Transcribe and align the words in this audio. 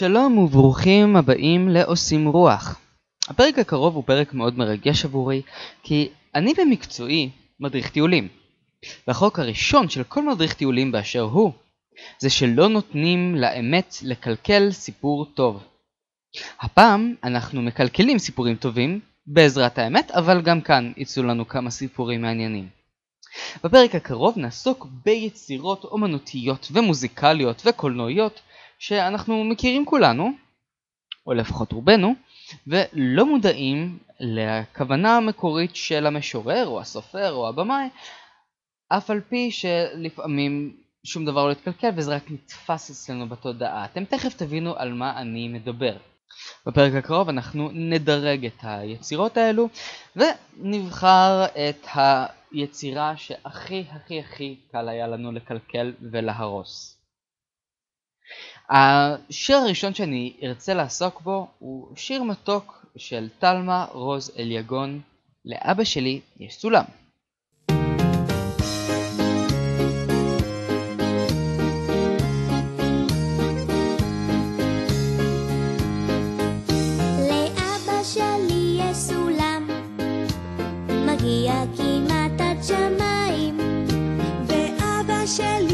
שלום 0.00 0.38
וברוכים 0.38 1.16
הבאים 1.16 1.68
לעושים 1.68 2.28
רוח. 2.28 2.80
הפרק 3.28 3.58
הקרוב 3.58 3.94
הוא 3.94 4.04
פרק 4.06 4.34
מאוד 4.34 4.58
מרגש 4.58 5.04
עבורי, 5.04 5.42
כי 5.82 6.08
אני 6.34 6.54
במקצועי 6.54 7.30
מדריך 7.60 7.90
טיולים. 7.90 8.28
והחוק 9.06 9.38
הראשון 9.38 9.88
של 9.88 10.04
כל 10.04 10.28
מדריך 10.28 10.54
טיולים 10.54 10.92
באשר 10.92 11.20
הוא, 11.20 11.52
זה 12.18 12.30
שלא 12.30 12.68
נותנים 12.68 13.36
לאמת 13.36 13.96
לקלקל 14.02 14.70
סיפור 14.70 15.26
טוב. 15.34 15.62
הפעם 16.60 17.14
אנחנו 17.24 17.62
מקלקלים 17.62 18.18
סיפורים 18.18 18.56
טובים 18.56 19.00
בעזרת 19.26 19.78
האמת, 19.78 20.10
אבל 20.10 20.42
גם 20.42 20.60
כאן 20.60 20.92
יצאו 20.96 21.22
לנו 21.22 21.48
כמה 21.48 21.70
סיפורים 21.70 22.22
מעניינים. 22.22 22.68
בפרק 23.64 23.94
הקרוב 23.94 24.38
נעסוק 24.38 24.86
ביצירות 25.04 25.84
אומנותיות 25.84 26.68
ומוזיקליות 26.72 27.62
וקולנועיות 27.66 28.40
שאנחנו 28.80 29.44
מכירים 29.44 29.86
כולנו, 29.86 30.30
או 31.26 31.32
לפחות 31.32 31.72
רובנו, 31.72 32.14
ולא 32.66 33.26
מודעים 33.26 33.98
לכוונה 34.20 35.16
המקורית 35.16 35.76
של 35.76 36.06
המשורר 36.06 36.66
או 36.66 36.80
הסופר 36.80 37.32
או 37.32 37.48
הבמאי, 37.48 37.88
אף 38.88 39.10
על 39.10 39.20
פי 39.28 39.50
שלפעמים 39.50 40.76
שום 41.04 41.24
דבר 41.24 41.46
לא 41.46 41.52
יתקלקל 41.52 41.90
וזה 41.96 42.14
רק 42.16 42.30
נתפס 42.30 42.90
אצלנו 42.90 43.28
בתודעה. 43.28 43.84
אתם 43.84 44.04
תכף 44.04 44.34
תבינו 44.34 44.76
על 44.76 44.92
מה 44.92 45.20
אני 45.20 45.48
מדבר. 45.48 45.96
בפרק 46.66 46.94
הקרוב 46.94 47.28
אנחנו 47.28 47.70
נדרג 47.72 48.46
את 48.46 48.58
היצירות 48.62 49.36
האלו 49.36 49.68
ונבחר 50.16 51.44
את 51.44 51.86
היצירה 52.52 53.16
שהכי 53.16 53.84
הכי 53.90 54.20
הכי 54.20 54.56
קל 54.72 54.88
היה 54.88 55.06
לנו 55.06 55.32
לקלקל 55.32 55.92
ולהרוס. 56.12 56.99
השיר 58.70 59.56
הראשון 59.56 59.94
שאני 59.94 60.32
ארצה 60.42 60.74
לעסוק 60.74 61.20
בו 61.20 61.48
הוא 61.58 61.88
שיר 61.96 62.22
מתוק 62.22 62.86
של 62.96 63.28
תלמה 63.38 63.86
רוז 63.92 64.30
אליגון 64.38 65.00
לאבא 65.44 65.84
שלי 65.84 66.20
יש 66.40 66.54
סולם. 66.54 66.84
שלי 85.36 85.69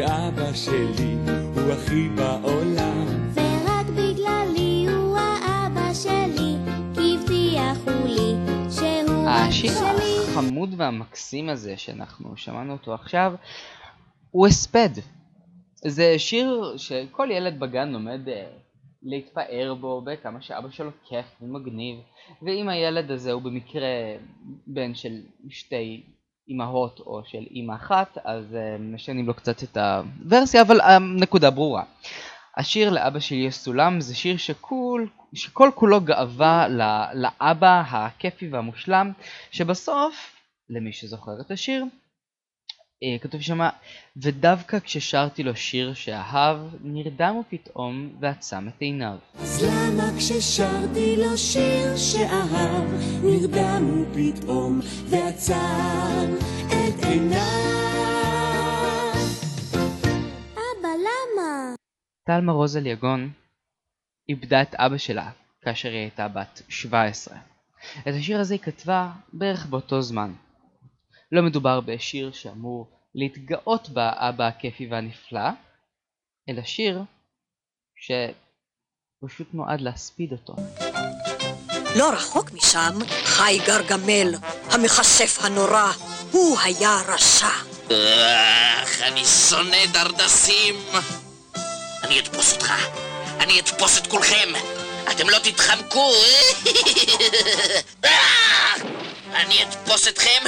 ואבא 0.00 0.52
שלי 0.52 1.16
הוא 1.54 1.72
הכי 1.72 2.08
בעולם. 2.08 3.06
ורק 3.34 3.86
בגללי 3.86 4.86
הוא 4.88 5.18
האבא 5.18 5.94
שלי, 5.94 6.54
כי 6.94 7.14
הבטיחו 7.14 8.06
לי 8.06 8.34
שהוא 8.70 9.26
רק 9.26 9.50
שלי. 9.50 9.68
השיר 9.68 9.72
החמוד 10.28 10.74
והמקסים 10.76 11.48
הזה 11.48 11.76
שאנחנו 11.76 12.36
שמענו 12.36 12.72
אותו 12.72 12.94
עכשיו, 12.94 13.34
הוא 14.30 14.46
הספד. 14.46 14.88
זה 15.74 16.18
שיר 16.18 16.74
שכל 16.76 17.28
ילד 17.30 17.60
בגן 17.60 17.88
לומד 17.88 18.28
אה, 18.28 18.46
להתפאר 19.02 19.74
בו 19.80 20.00
בכמה 20.00 20.40
שאבא 20.40 20.70
שלו 20.70 20.90
כיף 21.08 21.26
ומגניב 21.42 21.98
ואם 22.42 22.68
הילד 22.68 23.10
הזה 23.10 23.32
הוא 23.32 23.42
במקרה 23.42 24.16
בן 24.66 24.94
של 24.94 25.20
שתי 25.48 26.02
אימהות 26.48 27.00
או 27.00 27.22
של 27.24 27.44
אימא 27.50 27.72
אחת, 27.72 28.18
אז 28.24 28.44
uh, 28.52 28.82
משנים 28.82 29.26
לו 29.26 29.34
קצת 29.34 29.62
את 29.62 29.76
הוורסיה, 29.76 30.62
אבל 30.62 30.80
הנקודה 30.80 31.50
ברורה. 31.50 31.82
השיר 32.56 32.90
לאבא 32.90 33.20
שלי 33.20 33.36
יש 33.36 33.54
סולם 33.54 34.00
זה 34.00 34.14
שיר 34.14 34.36
שכול, 34.36 35.08
שכל 35.34 35.70
כולו 35.74 36.00
גאווה 36.00 36.68
לאבא 37.14 37.82
הכיפי 37.86 38.48
והמושלם, 38.48 39.12
שבסוף, 39.50 40.36
למי 40.70 40.92
שזוכר 40.92 41.40
את 41.40 41.50
השיר, 41.50 41.82
אה, 41.82 41.88
כתוב 43.20 43.40
שמה, 43.40 43.70
ודווקא 44.16 44.78
כששרתי 44.80 45.42
לו 45.42 45.56
שיר 45.56 45.94
שאהב, 45.94 46.56
נרדם 46.82 47.34
הוא 47.34 47.44
פתאום 47.48 48.16
ועצם 48.20 48.68
את 48.68 48.80
עיניו. 48.80 49.16
אז 49.34 49.64
למה 49.64 50.18
כששרתי 50.18 51.16
לו 51.16 51.38
שיר 51.38 51.96
שאהב, 51.96 52.88
נרדם 53.22 53.82
הוא 53.90 54.06
פתאום 54.14 54.80
ועצם 55.10 56.34
את 56.66 57.04
עיניו? 57.04 57.38
אבא, 60.52 60.88
למה? 60.88 61.74
תלמה 62.26 62.52
רוזל 62.52 62.86
יגון 62.86 63.30
איבדה 64.28 64.62
את 64.62 64.74
אבא 64.74 64.96
שלה 64.96 65.30
כאשר 65.60 65.88
היא 65.88 65.98
הייתה 65.98 66.28
בת 66.28 66.62
17. 66.68 67.38
את 68.00 68.14
השיר 68.18 68.40
הזה 68.40 68.54
היא 68.54 68.60
כתבה 68.60 69.10
בערך 69.32 69.66
באותו 69.66 70.02
זמן. 70.02 70.32
לא 71.32 71.42
מדובר 71.42 71.80
בשיר 71.80 72.32
שאמור 72.32 72.86
להתגאות 73.14 73.88
באבא 73.88 74.46
הכיפי 74.46 74.86
והנפלא, 74.90 75.50
אלא 76.48 76.62
שיר 76.62 77.02
שפשוט 77.96 79.48
נועד 79.52 79.80
להספיד 79.80 80.32
אותו. 80.32 80.54
לא 81.98 82.12
רחוק 82.12 82.52
משם 82.52 82.98
חי 83.24 83.58
גרגמל, 83.66 84.34
המכסף 84.70 85.44
הנורא, 85.44 85.92
הוא 86.32 86.58
היה 86.58 86.96
רשע. 87.08 87.46
אך, 87.86 89.02
אני 89.02 89.24
שונא 89.24 89.86
דרדסים. 89.92 90.74
אני 92.02 92.20
אתפוס 92.20 92.52
אותך, 92.52 92.72
אני 93.40 93.60
אתפוס 93.60 93.98
את 93.98 94.06
כולכם. 94.06 94.48
אתם 95.10 95.28
לא 95.28 95.38
תתחמקו. 95.38 96.12
אני 99.40 99.62
אתפוס 99.62 100.08
אתכם 100.08 100.42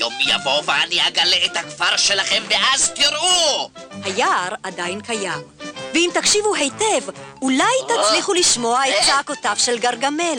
יום 0.00 0.12
יבוא 0.20 0.62
ואני 0.66 1.08
אגלה 1.08 1.36
את 1.46 1.56
הכפר 1.56 1.96
שלכם 1.96 2.42
ואז 2.50 2.92
תראו! 2.94 3.70
היער 4.04 4.54
עדיין 4.62 5.00
קיים, 5.00 5.40
ואם 5.94 6.10
תקשיבו 6.14 6.54
היטב, 6.54 7.10
אולי 7.42 7.74
תצליחו 7.88 8.34
לשמוע 8.34 8.80
את 8.88 8.94
צעקותיו 9.06 9.56
של 9.58 9.78
גרגמל. 9.78 10.38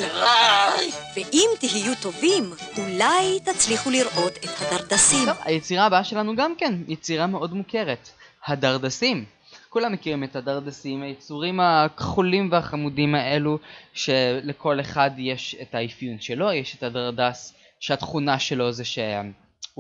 ואם 1.16 1.50
תהיו 1.60 1.94
טובים, 2.02 2.54
אולי 2.78 3.40
תצליחו 3.46 3.90
לראות 3.90 4.38
את 4.38 4.50
הדרדסים. 4.62 5.26
טוב, 5.26 5.38
היצירה 5.44 5.86
הבאה 5.86 6.04
שלנו 6.04 6.36
גם 6.36 6.54
כן, 6.58 6.74
יצירה 6.88 7.28
מאוד 7.28 7.54
מוכרת. 7.54 8.10
הדרדסים. 8.48 9.26
כולם 9.70 9.92
מכירים 9.92 10.24
את 10.24 10.36
הדרדסים, 10.36 11.02
היצורים 11.04 11.60
הכחולים 11.60 12.50
והחמודים 12.52 13.16
האלו, 13.16 13.58
שלכל 13.94 14.80
אחד 14.80 15.12
יש 15.18 15.56
את 15.62 15.76
האפיון 15.76 16.20
שלו, 16.20 16.52
יש 16.52 16.76
את 16.76 16.84
הדרדס 16.84 17.54
שהתכונה 17.80 18.40
שלו 18.40 18.72
זה 18.72 18.84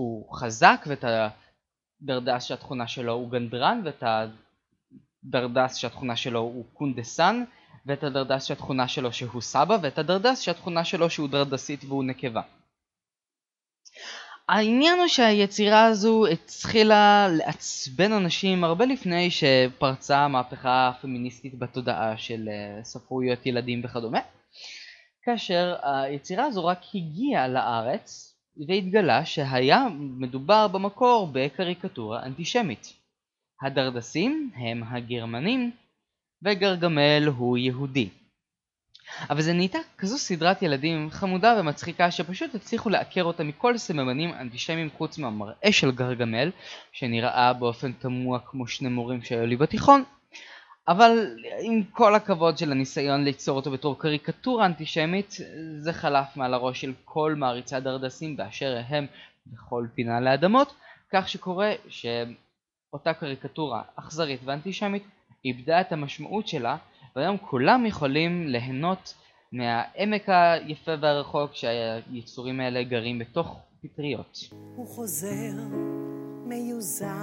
שהוא 0.01 0.33
חזק 0.33 0.85
ואת 0.87 1.03
הדרדס 2.01 2.43
שהתכונה 2.43 2.87
שלו 2.87 3.13
הוא 3.13 3.31
גנדרן 3.31 3.81
ואת 3.85 4.03
הדרדס 5.23 5.75
שהתכונה 5.75 6.15
שלו 6.15 6.39
הוא 6.39 6.65
קונדסן 6.73 7.43
ואת 7.85 8.03
הדרדס 8.03 8.45
שהתכונה 8.45 8.87
שלו 8.87 9.13
שהוא 9.13 9.41
סבא 9.41 9.77
ואת 9.81 9.97
הדרדס 9.97 10.41
שהתכונה 10.41 10.85
שלו 10.85 11.09
שהוא 11.09 11.29
דרדסית 11.29 11.83
והוא 11.83 12.03
נקבה. 12.03 12.41
העניין 14.49 14.99
הוא 14.99 15.07
שהיצירה 15.07 15.85
הזו 15.85 16.27
התחילה 16.27 17.27
לעצבן 17.37 18.11
אנשים 18.11 18.63
הרבה 18.63 18.85
לפני 18.85 19.29
שפרצה 19.31 20.17
המהפכה 20.17 20.87
הפמיניסטית 20.89 21.59
בתודעה 21.59 22.17
של 22.17 22.49
אה, 22.49 22.83
ספרויות 22.83 23.45
ילדים 23.45 23.81
וכדומה 23.83 24.19
כאשר 25.23 25.75
היצירה 25.83 26.45
הזו 26.45 26.65
רק 26.65 26.79
הגיעה 26.95 27.47
לארץ 27.47 28.30
והתגלה 28.67 29.25
שהיה 29.25 29.87
מדובר 29.97 30.67
במקור 30.67 31.29
בקריקטורה 31.33 32.23
אנטישמית. 32.23 32.93
הדרדסים 33.61 34.51
הם 34.55 34.83
הגרמנים 34.83 35.71
וגרגמל 36.43 37.27
הוא 37.37 37.57
יהודי. 37.57 38.09
אבל 39.29 39.41
זה 39.41 39.53
נהייתה 39.53 39.77
כזו 39.97 40.17
סדרת 40.17 40.61
ילדים 40.61 41.09
חמודה 41.09 41.55
ומצחיקה 41.59 42.11
שפשוט 42.11 42.55
הצליחו 42.55 42.89
לעקר 42.89 43.23
אותה 43.23 43.43
מכל 43.43 43.77
סממנים 43.77 44.33
אנטישמיים 44.33 44.89
חוץ 44.97 45.17
מהמראה 45.17 45.71
של 45.71 45.91
גרגמל 45.91 46.51
שנראה 46.91 47.53
באופן 47.53 47.91
תמוה 47.91 48.39
כמו 48.39 48.67
שני 48.67 48.89
מורים 48.89 49.21
שהיו 49.21 49.45
לי 49.45 49.55
בתיכון 49.55 50.03
אבל 50.87 51.35
עם 51.61 51.83
כל 51.83 52.15
הכבוד 52.15 52.57
של 52.57 52.71
הניסיון 52.71 53.23
ליצור 53.23 53.55
אותו 53.55 53.71
בתור 53.71 53.99
קריקטורה 53.99 54.65
אנטישמית, 54.65 55.37
זה 55.79 55.93
חלף 55.93 56.37
מעל 56.37 56.53
הראש 56.53 56.81
של 56.81 56.93
כל 57.05 57.35
מעריצי 57.37 57.75
הדרדסים 57.75 58.37
באשר 58.37 58.81
הם 58.87 59.05
בכל 59.47 59.85
פינה 59.95 60.19
לאדמות, 60.19 60.73
כך 61.13 61.29
שקורה 61.29 61.73
שאותה 61.87 63.13
קריקטורה 63.13 63.81
אכזרית 63.95 64.39
ואנטישמית 64.45 65.03
איבדה 65.45 65.81
את 65.81 65.91
המשמעות 65.91 66.47
שלה, 66.47 66.77
והיום 67.15 67.37
כולם 67.37 67.85
יכולים 67.85 68.47
ליהנות 68.47 69.13
מהעמק 69.51 70.29
היפה 70.29 70.91
והרחוק 71.01 71.51
שהיצורים 71.53 72.59
האלה 72.59 72.83
גרים 72.83 73.19
בתוך 73.19 73.59
פטריות. 73.83 74.37
הוא 74.75 74.87
חוזר 74.87 75.51
מיוזע 76.45 77.15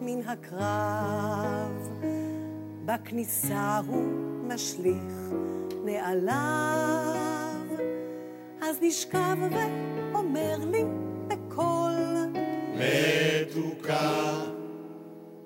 מן 0.00 0.28
הקרב, 0.28 2.13
בכניסה 2.94 3.80
הוא 3.86 4.04
משליך 4.48 5.32
נעליו, 5.84 6.34
אז 8.62 8.76
נשכב 8.82 9.36
ואומר 9.40 10.56
לי 10.70 10.84
בקול, 11.28 11.92
מתוקה, 12.74 14.40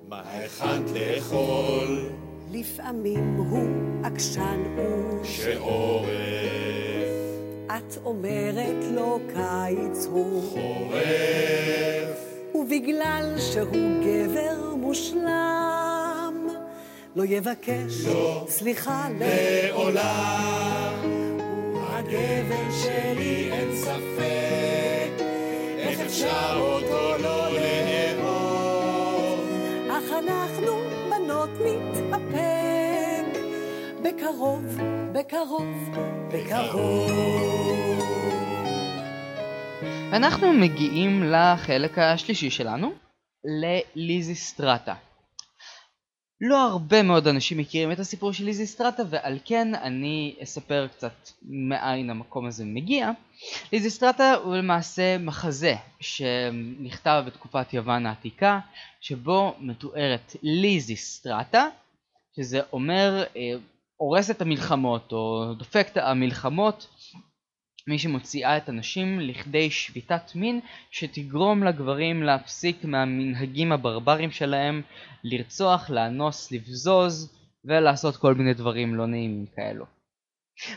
מה 0.08 0.20
הכנת 0.20 0.90
לאכול? 0.90 2.10
לפעמים 2.50 3.36
הוא 3.36 3.68
עקשן 4.04 4.62
הוא, 4.76 5.24
שעורף, 5.24 6.08
את 7.66 7.98
אומרת 8.04 8.84
לו 8.94 9.18
קיץ 9.34 10.06
הוא, 10.06 10.42
חורף, 10.42 12.18
ובגלל 12.54 13.34
שהוא 13.38 14.02
גבר 14.02 14.74
מושלם, 14.76 15.67
לא 17.18 17.24
יבקש 17.24 17.92
סליחה 18.48 19.08
לעולם. 19.20 20.94
הגבר 21.74 22.70
שלי 22.82 23.52
אין 23.52 23.76
ספק, 23.76 25.22
איך 25.78 26.00
אפשר 26.00 26.56
אותו 26.60 27.22
לא 27.22 27.48
לאהוב? 27.52 29.40
אך 29.90 30.12
אנחנו 30.18 30.72
בנות 31.10 31.50
נתאפק 31.64 33.40
בקרוב, 34.02 34.78
בקרוב, 35.12 35.98
בקרוב. 36.32 37.10
ואנחנו 40.10 40.52
מגיעים 40.52 41.22
לחלק 41.22 41.98
השלישי 41.98 42.50
שלנו, 42.50 42.92
לליזיסטרטה. 43.44 45.07
לא 46.40 46.66
הרבה 46.66 47.02
מאוד 47.02 47.28
אנשים 47.28 47.58
מכירים 47.58 47.92
את 47.92 47.98
הסיפור 47.98 48.32
של 48.32 48.44
ליזיסטרטה 48.44 49.02
ועל 49.10 49.38
כן 49.44 49.74
אני 49.74 50.36
אספר 50.42 50.86
קצת 50.86 51.30
מאין 51.42 52.10
המקום 52.10 52.46
הזה 52.46 52.64
מגיע. 52.64 53.10
ליזיסטרטה 53.72 54.34
הוא 54.34 54.56
למעשה 54.56 55.18
מחזה 55.18 55.74
שנכתב 56.00 57.22
בתקופת 57.26 57.74
יוון 57.74 58.06
העתיקה 58.06 58.60
שבו 59.00 59.54
מתוארת 59.60 60.36
ליזיסטרטה 60.42 61.68
שזה 62.36 62.60
אומר 62.72 63.24
אה, 63.36 63.52
הורס 63.96 64.30
את 64.30 64.42
המלחמות 64.42 65.12
או 65.12 65.54
דופק 65.58 65.88
את 65.92 65.96
המלחמות 65.96 66.86
מי 67.88 67.98
שמוציאה 67.98 68.56
את 68.56 68.68
הנשים 68.68 69.20
לכדי 69.20 69.70
שביתת 69.70 70.34
מין 70.34 70.60
שתגרום 70.90 71.64
לגברים 71.64 72.22
להפסיק 72.22 72.84
מהמנהגים 72.84 73.72
הברברים 73.72 74.30
שלהם 74.30 74.82
לרצוח, 75.24 75.90
לאנוס, 75.90 76.52
לבזוז 76.52 77.32
ולעשות 77.64 78.16
כל 78.16 78.34
מיני 78.34 78.54
דברים 78.54 78.94
לא 78.94 79.06
נעימים 79.06 79.46
כאלו. 79.56 79.84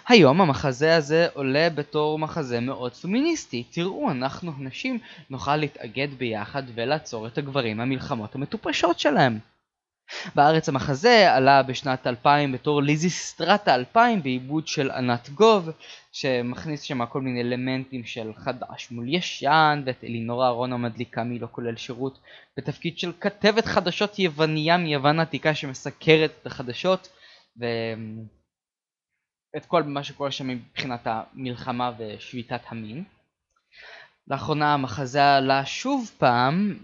היום 0.07 0.41
המחזה 0.41 0.95
הזה 0.95 1.27
עולה 1.33 1.69
בתור 1.69 2.19
מחזה 2.19 2.59
מאוד 2.59 2.93
פמיניסטי. 2.93 3.63
תראו, 3.71 4.11
אנחנו 4.11 4.51
הנשים 4.57 4.99
נוכל 5.29 5.55
להתאגד 5.55 6.07
ביחד 6.17 6.63
ולעצור 6.75 7.27
את 7.27 7.37
הגברים 7.37 7.77
מהמלחמות 7.77 8.35
המטופשות 8.35 8.99
שלהם. 8.99 9.39
בארץ 10.35 10.69
המחזה 10.69 11.33
עלה 11.35 11.63
בשנת 11.63 12.07
2000 12.07 12.51
בתור 12.51 12.81
ליזיסטרטה 12.81 13.75
2000 13.75 14.23
בעיבוד 14.23 14.67
של 14.67 14.91
ענת 14.91 15.29
גוב 15.29 15.69
שמכניס 16.11 16.81
שם 16.81 17.05
כל 17.05 17.21
מיני 17.21 17.41
אלמנטים 17.41 18.05
של 18.05 18.31
חדש 18.35 18.91
מול 18.91 19.05
ישן 19.07 19.83
ואת 19.85 20.03
אלינורה 20.03 20.47
אהרון 20.47 20.73
המדליקה 20.73 21.23
מלא 21.23 21.47
כולל 21.51 21.75
שירות 21.75 22.19
בתפקיד 22.57 22.97
של 22.97 23.11
כתבת 23.19 23.65
חדשות 23.65 24.19
יווניה 24.19 24.77
מיוון 24.77 25.19
העתיקה 25.19 25.55
שמסקרת 25.55 26.31
את 26.41 26.47
החדשות 26.47 27.09
ואת 27.57 27.67
כל 29.67 29.83
מה 29.83 30.03
שקורה 30.03 30.31
שם 30.31 30.47
מבחינת 30.47 31.07
המלחמה 31.07 31.91
ושביתת 31.97 32.61
המין. 32.67 33.03
לאחרונה 34.27 34.73
המחזה 34.73 35.35
עלה 35.35 35.65
שוב 35.65 36.11
פעם 36.17 36.77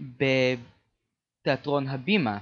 בתיאטרון 1.42 1.88
הבימה 1.88 2.38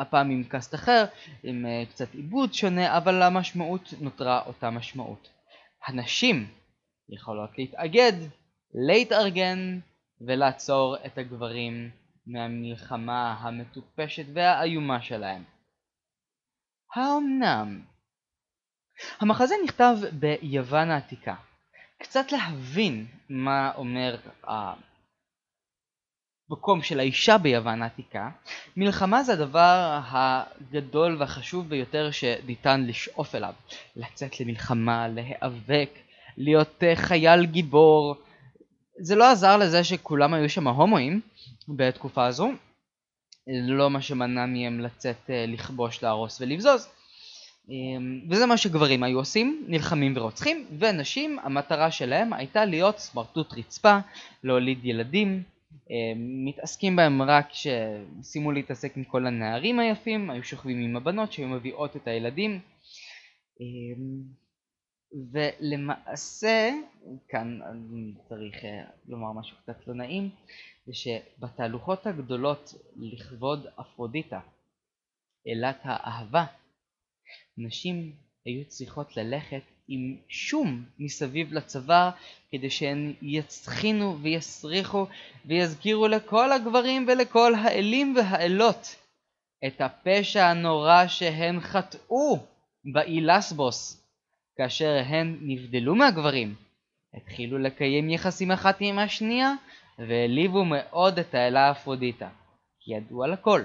הפעם 0.00 0.30
עם 0.30 0.44
קאסט 0.44 0.74
אחר, 0.74 1.04
עם 1.42 1.66
uh, 1.66 1.90
קצת 1.90 2.14
עיבוד 2.14 2.54
שונה, 2.54 2.96
אבל 2.96 3.22
המשמעות 3.22 3.94
נותרה 4.00 4.42
אותה 4.46 4.70
משמעות. 4.70 5.28
הנשים 5.86 6.46
יכולות 7.08 7.58
להתאגד, 7.58 8.12
להתארגן 8.88 9.78
ולעצור 10.26 10.96
את 11.06 11.18
הגברים 11.18 11.90
מהמלחמה 12.26 13.32
המטופשת 13.40 14.24
והאיומה 14.34 15.02
שלהם. 15.02 15.44
האמנם? 16.94 17.82
המחזה 19.20 19.54
נכתב 19.64 19.96
ביוון 20.12 20.90
העתיקה. 20.90 21.34
קצת 22.02 22.32
להבין 22.32 23.06
מה 23.28 23.72
אומר 23.74 24.16
המקום 26.50 26.82
של 26.82 27.00
האישה 27.00 27.38
ביוון 27.38 27.82
העתיקה, 27.82 28.30
מלחמה 28.76 29.22
זה 29.22 29.32
הדבר 29.32 30.00
הגדול 30.10 31.16
והחשוב 31.18 31.68
ביותר 31.68 32.10
שניתן 32.10 32.86
לשאוף 32.86 33.34
אליו. 33.34 33.52
לצאת 33.96 34.40
למלחמה, 34.40 35.08
להיאבק, 35.08 35.90
להיות 36.36 36.82
אה, 36.82 36.96
חייל 36.96 37.46
גיבור. 37.46 38.14
זה 38.98 39.16
לא 39.16 39.30
עזר 39.30 39.56
לזה 39.56 39.84
שכולם 39.84 40.34
היו 40.34 40.50
שם 40.50 40.68
הומואים 40.68 41.20
בתקופה 41.68 42.26
הזו, 42.26 42.48
לא 43.46 43.90
מה 43.90 44.02
שמנע 44.02 44.46
מהם 44.46 44.80
לצאת 44.80 45.30
אה, 45.30 45.44
לכבוש, 45.48 46.02
להרוס 46.02 46.40
ולבזוז. 46.40 46.88
אמ, 47.68 48.20
וזה 48.30 48.46
מה 48.46 48.56
שגברים 48.56 49.02
היו 49.02 49.18
עושים, 49.18 49.64
נלחמים 49.68 50.16
ורוצחים, 50.16 50.66
ונשים, 50.78 51.38
המטרה 51.42 51.90
שלהם 51.90 52.32
הייתה 52.32 52.64
להיות 52.64 52.98
סמרטוט 52.98 53.52
רצפה, 53.52 53.98
להוליד 54.44 54.84
ילדים, 54.84 55.42
מתעסקים 56.16 56.96
בהם 56.96 57.22
רק 57.22 57.50
כשסיימו 57.50 58.52
להתעסק 58.52 58.96
עם 58.96 59.04
כל 59.04 59.26
הנערים 59.26 59.80
היפים, 59.80 60.30
היו 60.30 60.44
שוכבים 60.44 60.78
עם 60.80 60.96
הבנות 60.96 61.32
שהיו 61.32 61.48
מביאות 61.48 61.96
את 61.96 62.08
הילדים. 62.08 62.60
ולמעשה, 65.32 66.70
כאן 67.28 67.60
אני 67.62 68.12
צריך 68.28 68.64
אה, 68.64 68.84
לומר 69.08 69.32
משהו 69.40 69.56
קצת 69.62 69.86
לא 69.86 69.94
נעים, 69.94 70.30
זה 70.86 70.92
שבתהלוכות 70.94 72.06
הגדולות 72.06 72.74
לכבוד 72.96 73.66
אפרודיטה, 73.80 74.40
אלת 75.48 75.78
האהבה, 75.82 76.46
נשים 77.58 78.12
היו 78.44 78.68
צריכות 78.68 79.16
ללכת 79.16 79.62
עם 79.92 80.16
שום 80.28 80.84
מסביב 80.98 81.52
לצוואר 81.52 82.10
כדי 82.52 82.70
שהן 82.70 83.12
יצחינו 83.22 84.18
ויסריחו 84.22 85.06
ויזכירו 85.44 86.08
לכל 86.08 86.52
הגברים 86.52 87.06
ולכל 87.08 87.54
האלים 87.54 88.14
והאלות 88.16 88.96
את 89.66 89.80
הפשע 89.80 90.46
הנורא 90.46 91.06
שהן 91.06 91.60
חטאו 91.60 92.38
באילסבוס 92.84 94.00
כאשר 94.56 95.02
הן 95.06 95.38
נבדלו 95.42 95.94
מהגברים, 95.94 96.54
התחילו 97.14 97.58
לקיים 97.58 98.10
יחסים 98.10 98.50
אחת 98.50 98.76
עם 98.80 98.98
השנייה 98.98 99.54
והעליבו 99.98 100.64
מאוד 100.64 101.18
את 101.18 101.34
האלה 101.34 101.70
אפרודיטה. 101.70 102.28
כי 102.80 102.94
ידעו 102.94 103.24
על 103.24 103.32
הכל, 103.32 103.62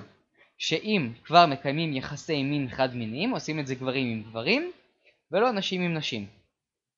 שאם 0.58 1.10
כבר 1.24 1.46
מקיימים 1.46 1.94
יחסי 1.94 2.44
מין 2.44 2.70
חד 2.70 2.96
מיניים, 2.96 3.32
עושים 3.32 3.60
את 3.60 3.68
זה 3.68 3.76
גברים 3.76 4.08
עם 4.08 4.24
גברים, 4.24 4.72
ולא 5.36 5.52
נשים 5.52 5.82
עם 5.82 5.94
נשים. 5.94 6.26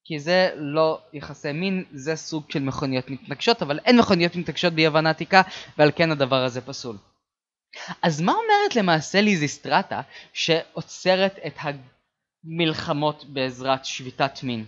כי 0.05 0.19
זה 0.19 0.51
לא 0.55 1.01
יחסי 1.13 1.51
מין, 1.51 1.83
זה 1.91 2.15
סוג 2.15 2.51
של 2.51 2.59
מכוניות 2.59 3.09
מתנגשות, 3.09 3.61
אבל 3.61 3.79
אין 3.79 3.99
מכוניות 3.99 4.35
מתנגשות 4.35 4.73
ביוון 4.73 5.05
העתיקה, 5.05 5.41
ועל 5.77 5.91
כן 5.95 6.11
הדבר 6.11 6.43
הזה 6.43 6.61
פסול. 6.61 6.97
אז 8.01 8.21
מה 8.21 8.31
אומרת 8.31 8.75
למעשה 8.75 9.21
ליזיסטרטה 9.21 10.01
שעוצרת 10.33 11.39
את 11.47 11.53
המלחמות 12.43 13.25
בעזרת 13.25 13.85
שביתת 13.85 14.43
מין? 14.43 14.65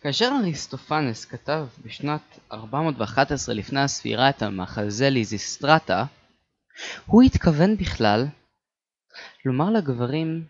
כאשר 0.00 0.30
אריסטופנס 0.40 1.24
כתב 1.24 1.66
בשנת 1.84 2.38
411 2.52 3.54
לפני 3.54 3.80
הספירה 3.80 4.30
את 4.30 4.42
המחזה 4.42 5.10
ליזיסטרטה, 5.10 6.04
הוא 7.06 7.22
התכוון 7.22 7.76
בכלל 7.76 8.26
לומר 9.44 9.70
לגברים, 9.70 10.44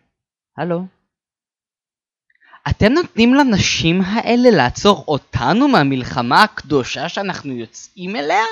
הלו, 0.58 0.86
אתם 2.70 2.92
נותנים 2.92 3.34
לנשים 3.34 4.00
האלה 4.00 4.50
לעצור 4.50 5.04
אותנו 5.08 5.68
מהמלחמה 5.68 6.42
הקדושה 6.42 7.08
שאנחנו 7.08 7.52
יוצאים 7.52 8.16
אליה? 8.16 8.44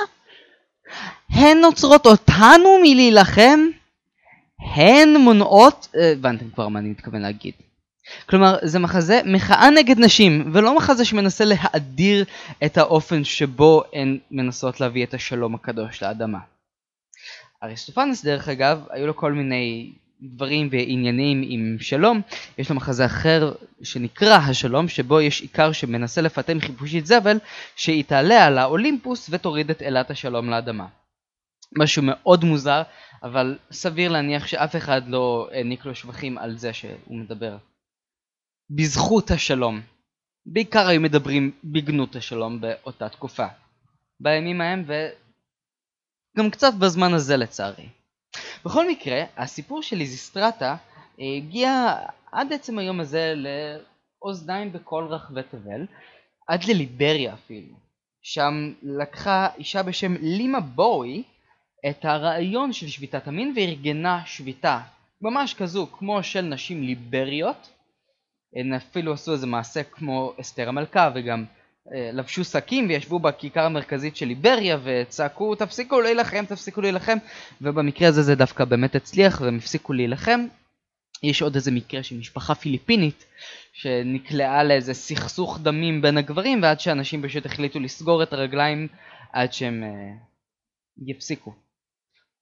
הן 1.31 1.64
עוצרות 1.64 2.07
אותנו 2.07 2.78
מלהילחם? 2.83 3.61
הן 4.75 5.16
מונעות... 5.16 5.88
אה, 5.97 6.12
הבנתם 6.12 6.50
כבר 6.50 6.69
מה 6.69 6.78
אני 6.78 6.88
מתכוון 6.88 7.23
להגיד. 7.23 7.54
כלומר, 8.26 8.57
זה 8.62 8.78
מחזה 8.78 9.21
מחאה 9.25 9.71
נגד 9.71 9.99
נשים, 9.99 10.50
ולא 10.52 10.76
מחזה 10.76 11.04
שמנסה 11.04 11.45
להאדיר 11.45 12.25
את 12.64 12.78
האופן 12.78 13.25
שבו 13.25 13.83
הן 13.92 14.19
מנסות 14.31 14.81
להביא 14.81 15.04
את 15.04 15.14
השלום 15.14 15.54
הקדוש 15.54 16.02
לאדמה. 16.02 16.38
אריסטופנס 17.62 18.25
דרך 18.25 18.49
אגב, 18.49 18.85
היו 18.90 19.07
לו 19.07 19.16
כל 19.16 19.33
מיני 19.33 19.92
דברים 20.23 20.69
ועניינים 20.71 21.43
עם 21.47 21.76
שלום, 21.81 22.21
יש 22.59 22.71
לו 22.71 22.76
מחזה 22.76 23.07
אחר 23.07 23.52
שנקרא 23.83 24.37
השלום, 24.37 24.88
שבו 24.88 25.21
יש 25.21 25.41
עיקר 25.41 25.73
שמנסה 25.73 26.21
לפטם 26.21 26.61
חיפושית 26.61 27.07
זבל, 27.07 27.38
שהיא 27.76 28.05
תעלה 28.05 28.47
על 28.47 28.59
האולימפוס 28.59 29.29
ותוריד 29.33 29.71
את 29.71 29.83
אלת 29.83 30.11
השלום 30.11 30.50
לאדמה. 30.50 30.87
משהו 31.79 32.02
מאוד 32.07 32.45
מוזר, 32.45 32.83
אבל 33.23 33.59
סביר 33.71 34.12
להניח 34.12 34.47
שאף 34.47 34.76
אחד 34.76 35.09
לא 35.09 35.49
העניק 35.52 35.85
לו 35.85 35.95
שבחים 35.95 36.38
על 36.38 36.59
זה 36.59 36.73
שהוא 36.73 37.17
מדבר. 37.17 37.57
בזכות 38.71 39.31
השלום. 39.31 39.81
בעיקר 40.47 40.87
היו 40.88 41.00
מדברים 41.00 41.50
בגנות 41.64 42.17
השלום 42.17 42.61
באותה 42.61 43.09
תקופה. 43.09 43.47
בימים 44.21 44.61
ההם 44.61 44.85
וגם 44.87 46.50
קצת 46.50 46.75
בזמן 46.75 47.14
הזה 47.14 47.37
לצערי. 47.37 47.88
בכל 48.64 48.88
מקרה, 48.88 49.25
הסיפור 49.37 49.83
של 49.83 50.00
איזיסטרטה 50.00 50.76
הגיע 51.19 51.95
עד 52.33 52.52
עצם 52.52 52.78
היום 52.78 53.00
הזה 53.00 53.35
לאוזניים 53.37 54.73
בכל 54.73 55.07
רחבי 55.11 55.42
תבל, 55.42 55.87
עד 56.49 56.64
לליבריה 56.64 57.35
אפילו. 57.35 57.76
שם 58.23 58.73
לקחה 58.83 59.49
אישה 59.59 59.83
בשם 59.83 60.14
לימה 60.21 60.61
בואי 60.61 61.23
את 61.90 62.04
הרעיון 62.04 62.73
של 62.73 62.88
שביתת 62.88 63.28
המין 63.28 63.54
וארגנה 63.57 64.23
שביתה 64.26 64.81
ממש 65.21 65.54
כזו 65.54 65.87
כמו 65.92 66.23
של 66.23 66.40
נשים 66.40 66.83
ליבריות. 66.83 67.71
הן 68.57 68.75
אפילו 68.75 69.12
עשו 69.12 69.33
איזה 69.33 69.47
מעשה 69.47 69.83
כמו 69.83 70.33
אסתר 70.40 70.69
המלכה 70.69 71.11
וגם 71.14 71.40
אה, 71.40 71.62
לבשו 71.91 72.45
שקים 72.45 72.89
וישבו 72.89 73.19
בכיכר 73.19 73.65
המרכזית 73.65 74.17
של 74.17 74.27
ליבריה 74.27 74.79
וצעקו 74.85 75.55
תפסיקו 75.55 76.01
להילחם, 76.01 76.45
תפסיקו 76.45 76.81
להילחם 76.81 77.19
ובמקרה 77.61 78.09
הזה 78.09 78.23
זה 78.23 78.35
דווקא 78.35 78.65
באמת 78.65 78.95
הצליח 78.95 79.41
והם 79.41 79.57
הפסיקו 79.57 79.93
להילחם. 79.93 80.47
יש 81.23 81.43
עוד 81.43 81.55
איזה 81.55 81.71
מקרה 81.71 82.03
של 82.03 82.19
משפחה 82.19 82.55
פיליפינית 82.55 83.25
שנקלעה 83.73 84.65
לאיזה 84.65 84.95
סכסוך 84.95 85.59
דמים 85.62 86.03
בין 86.03 86.19
הגברים 86.19 86.62
ועד 86.62 86.81
שאנשים 86.81 87.23
פשוט 87.23 87.47
החליטו 87.47 87.81
לסגור 87.81 88.23
את 88.23 88.33
הרגליים 88.33 88.89
עד 89.33 89.53
שהם 89.53 89.85
אה, 89.85 90.15
יפסיקו. 91.07 91.55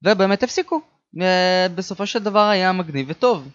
ובאמת 0.02 0.42
הפסיקו. 0.42 0.80
אה, 1.22 1.66
בסופו 1.74 2.06
של 2.06 2.18
דבר 2.22 2.48
היה 2.48 2.72
מגניב 2.72 3.06
וטוב. 3.10 3.48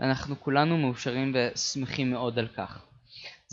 אנחנו 0.00 0.40
כולנו 0.40 0.78
מאושרים 0.78 1.34
ושמחים 1.34 2.10
מאוד 2.10 2.38
על 2.38 2.48
כך. 2.48 2.86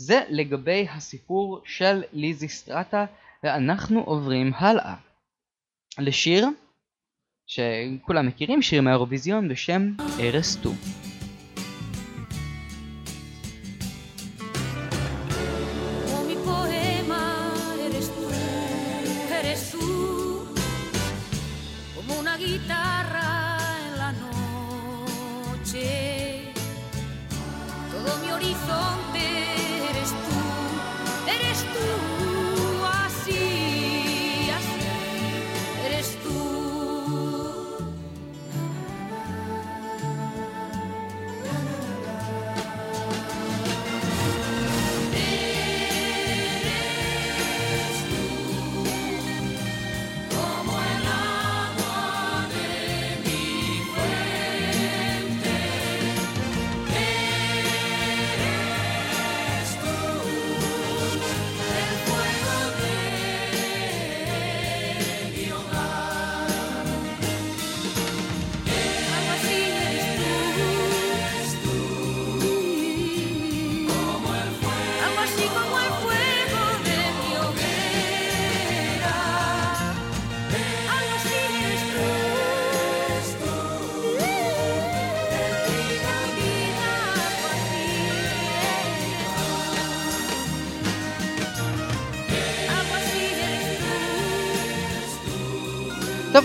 זה 0.02 0.20
לגבי 0.28 0.86
הסיפור 0.90 1.60
של 1.64 2.02
ליזי 2.12 2.48
סטרטה 2.48 3.04
ואנחנו 3.42 4.00
עוברים 4.00 4.52
הלאה 4.54 4.94
לשיר 5.98 6.48
שכולם 7.46 8.26
מכירים, 8.26 8.62
שיר 8.62 8.82
מהאירוויזיון 8.82 9.48
בשם 9.48 9.92
ארס 10.20 10.56
טו. 10.56 10.70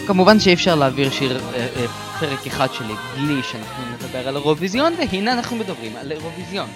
כמובן 0.08 0.40
שאי 0.40 0.54
אפשר 0.54 0.76
להעביר 0.76 1.10
שיר, 1.10 1.38
אה, 1.38 1.42
אה, 1.56 1.88
פרק 2.20 2.48
אחד 2.48 2.68
שלי 2.74 2.94
בלי 3.16 3.44
שאנחנו 3.44 3.84
נדבר 3.94 4.28
על 4.28 4.36
אירוויזיון, 4.36 4.94
והנה 4.94 5.34
אנחנו 5.34 5.56
מדברים 5.56 5.96
על 5.96 6.12
אירוויזיון. 6.12 6.70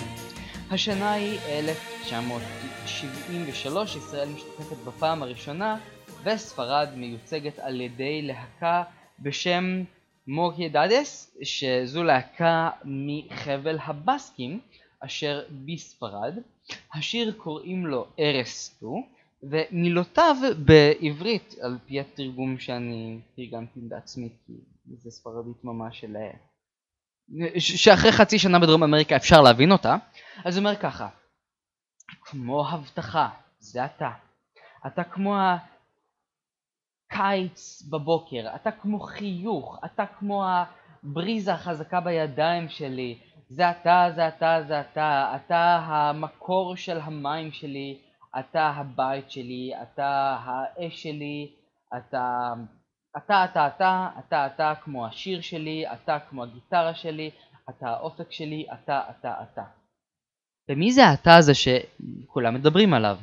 השנה 0.72 1.12
היא 1.12 1.40
1973, 1.50 3.96
ישראל 3.96 4.30
משתתפת 4.30 4.78
בפעם 4.86 5.24
הראשונה, 5.24 5.78
וספרד 6.24 6.90
מיוצגת 6.96 7.60
על 7.60 7.82
ידי 7.82 8.22
להקה 8.22 8.84
בשם 9.20 9.84
מוסדאדס, 10.28 11.38
שזו 11.44 12.04
להקה 12.04 12.70
מחבל 12.86 13.78
הבסקים, 13.86 14.60
אשר 15.00 15.42
בספרד. 15.66 16.38
השיר 16.94 17.34
קוראים 17.38 17.86
לו 17.86 18.06
Eres 18.20 18.78
tú, 18.80 18.96
ומילותיו 19.44 20.36
בעברית, 20.66 21.56
על 21.62 21.78
פי 21.86 22.00
התרגום 22.00 22.60
שאני 22.60 23.20
תרגמתי 23.36 23.80
בעצמי, 23.90 24.30
כי 24.46 24.54
זה 24.98 25.12
ספרדית 25.12 25.64
ממש 25.64 26.00
של... 26.00 26.16
ש- 27.58 27.86
שאחרי 27.86 28.12
חצי 28.12 28.40
שנה 28.40 28.60
בדרום 28.60 28.84
אמריקה 28.84 29.16
אפשר 29.16 29.42
להבין 29.42 29.72
אותה, 29.72 29.96
אז 30.46 30.58
הוא 30.58 30.66
אומר 30.66 30.76
ככה, 30.76 31.10
כמו 32.22 32.70
הבטחה, 32.70 33.30
זה 33.60 33.86
אתה. 33.86 34.10
אתה 34.88 35.04
כמו 35.04 35.36
הקיץ 37.12 37.82
בבוקר, 37.90 38.56
אתה 38.56 38.72
כמו 38.72 39.00
חיוך, 39.00 39.80
אתה 39.86 40.06
כמו 40.20 40.46
הבריזה 41.04 41.54
החזקה 41.54 42.00
בידיים 42.02 42.70
שלי, 42.70 43.20
זה 43.50 43.72
אתה, 43.72 44.08
זה 44.16 44.28
אתה, 44.28 44.64
זה 44.68 44.82
אתה, 44.82 45.36
אתה 45.36 45.80
המקור 45.86 46.76
של 46.76 47.00
המים 47.00 47.52
שלי, 47.52 48.02
אתה 48.40 48.70
הבית 48.70 49.32
שלי, 49.32 49.72
אתה 49.82 50.38
האש 50.44 51.04
שלי, 51.04 51.56
אתה, 51.98 52.54
אתה, 53.18 53.46
אתה, 53.46 53.68
אתה, 53.68 54.10
אתה, 54.20 54.46
אתה 54.46 54.74
כמו 54.84 55.08
השיר 55.08 55.42
שלי, 55.42 55.94
אתה 55.94 56.18
כמו 56.30 56.44
הגיטרה 56.44 56.96
שלי, 56.96 57.32
אתה 57.70 57.90
האופק 57.90 58.32
שלי, 58.32 58.66
אתה, 58.74 59.02
אתה, 59.10 59.34
אתה. 59.44 59.64
ומי 60.70 60.92
זה 60.92 61.06
האתה 61.06 61.36
הזה 61.36 61.52
שכולם 61.54 62.56
מדברים 62.56 62.94
עליו? 62.94 63.18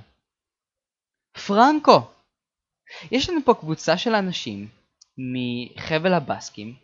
פרנקו. 1.46 2.00
יש 3.12 3.30
לנו 3.30 3.40
פה 3.44 3.54
קבוצה 3.54 3.98
של 3.98 4.14
אנשים 4.14 4.68
מחבל 5.18 6.14
הבסקים 6.14 6.74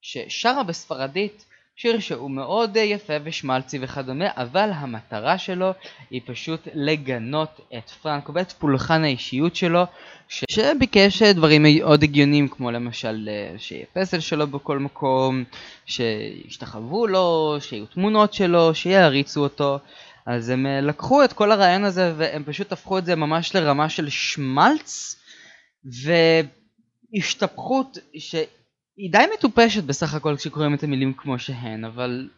ששרה 0.00 0.62
בספרדית 0.64 1.44
שיר 1.78 2.00
שהוא 2.00 2.30
מאוד 2.30 2.76
אה, 2.76 2.82
יפה 2.82 3.12
ושמלצי 3.24 3.78
וכדומה, 3.80 4.24
אבל 4.36 4.70
המטרה 4.74 5.38
שלו 5.38 5.72
היא 6.10 6.20
פשוט 6.26 6.68
לגנות 6.74 7.60
את 7.78 7.90
פרנקו 7.90 8.34
ואת 8.34 8.52
פולחן 8.52 9.04
האישיות 9.04 9.56
שלו, 9.56 9.84
ש... 10.28 10.44
שביקש 10.50 11.22
אה, 11.22 11.32
דברים 11.32 11.62
מאוד 11.68 12.02
הגיוניים 12.02 12.48
כמו 12.48 12.70
למשל 12.70 13.28
אה, 13.32 13.58
שיהיה 13.58 13.86
פסל 13.92 14.20
שלו 14.20 14.46
בכל 14.46 14.78
מקום, 14.78 15.44
שישתחוו 15.86 17.06
לו, 17.06 17.56
שיהיו 17.60 17.86
תמונות 17.86 18.34
שלו, 18.34 18.74
שיעריצו 18.74 19.42
אותו. 19.42 19.78
אז 20.26 20.48
הם 20.48 20.66
לקחו 20.66 21.24
את 21.24 21.32
כל 21.32 21.52
הרעיון 21.52 21.84
הזה 21.84 22.12
והם 22.16 22.44
פשוט 22.46 22.72
הפכו 22.72 22.98
את 22.98 23.04
זה 23.04 23.16
ממש 23.16 23.54
לרמה 23.54 23.88
של 23.88 24.08
שמלץ 24.08 25.16
והשתפכות 27.12 27.98
שהיא 28.96 29.12
די 29.12 29.24
מטופשת 29.34 29.84
בסך 29.84 30.14
הכל 30.14 30.36
כשקוראים 30.36 30.74
את 30.74 30.82
המילים 30.82 31.12
כמו 31.16 31.38
שהן, 31.38 31.84
אבל 31.84 32.28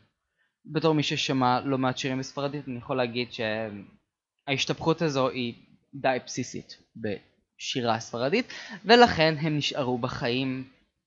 בתור 0.73 0.95
מי 0.95 1.03
ששמע 1.03 1.61
לא 1.61 1.79
מעט 1.79 1.99
שירים 1.99 2.19
בספרדית, 2.19 2.69
אני 2.69 2.79
יכול 2.79 2.97
להגיד 2.97 3.29
שההשתפכות 3.33 5.03
הזו 5.03 5.29
היא 5.29 5.55
די 5.95 6.17
בסיסית 6.27 6.77
בשירה 6.97 7.95
הספרדית, 7.95 8.53
ולכן 8.85 9.35
הם 9.41 9.57
נשארו 9.57 9.99
בחיים, 9.99 10.65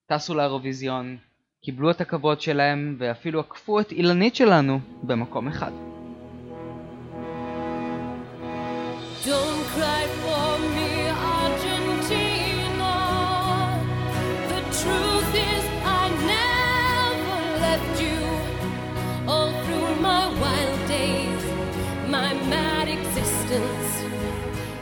טסו 0.07 0.35
לאירוויזיון, 0.35 1.17
קיבלו 1.65 1.91
את 1.91 2.01
הכבוד 2.01 2.41
שלהם, 2.41 2.95
ואפילו 2.99 3.39
עקפו 3.39 3.79
את 3.79 3.91
אילנית 3.91 4.35
שלנו 4.35 4.79
במקום 5.03 5.47
אחד. 5.47 5.71
Don't 9.25 9.65
cry 9.75 10.03
for 10.23 10.59
me, 10.75 10.80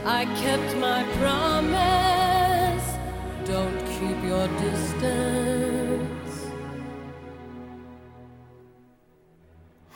I 0.04 0.24
kept 0.24 0.76
my 0.76 1.04
promise. 1.18 2.96
Don't 3.44 3.78
keep 3.86 4.24
your 4.24 4.48
distance. 4.58 6.46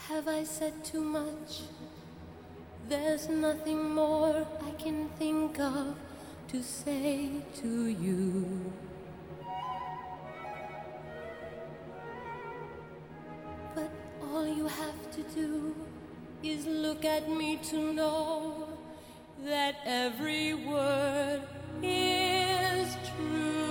Have 0.09 0.29
I 0.29 0.45
said 0.45 0.85
too 0.85 1.01
much? 1.01 1.63
There's 2.87 3.31
nothing 3.31 3.95
more 3.95 4.47
I 4.67 4.71
can 4.73 5.09
think 5.19 5.59
of 5.59 5.97
to 6.49 6.63
say 6.63 7.31
to 7.63 7.87
you. 7.87 8.73
But 13.75 13.91
all 14.23 14.47
you 14.47 14.69
have 14.69 15.11
to 15.13 15.23
do 15.35 15.75
is 16.43 16.67
look 16.67 17.07
at 17.07 17.31
me 17.31 17.57
to 17.71 17.95
know 17.95 18.74
that 19.45 19.77
every 19.85 20.55
word 20.55 21.43
is 21.83 22.97
true. 23.15 23.64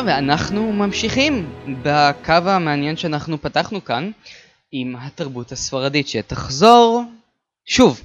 טוב, 0.00 0.08
ואנחנו 0.08 0.72
ממשיכים 0.72 1.50
בקו 1.82 2.32
המעניין 2.32 2.96
שאנחנו 2.96 3.42
פתחנו 3.42 3.84
כאן 3.84 4.10
עם 4.72 4.96
התרבות 4.96 5.52
הספרדית 5.52 6.08
שתחזור 6.08 7.02
שוב 7.66 8.00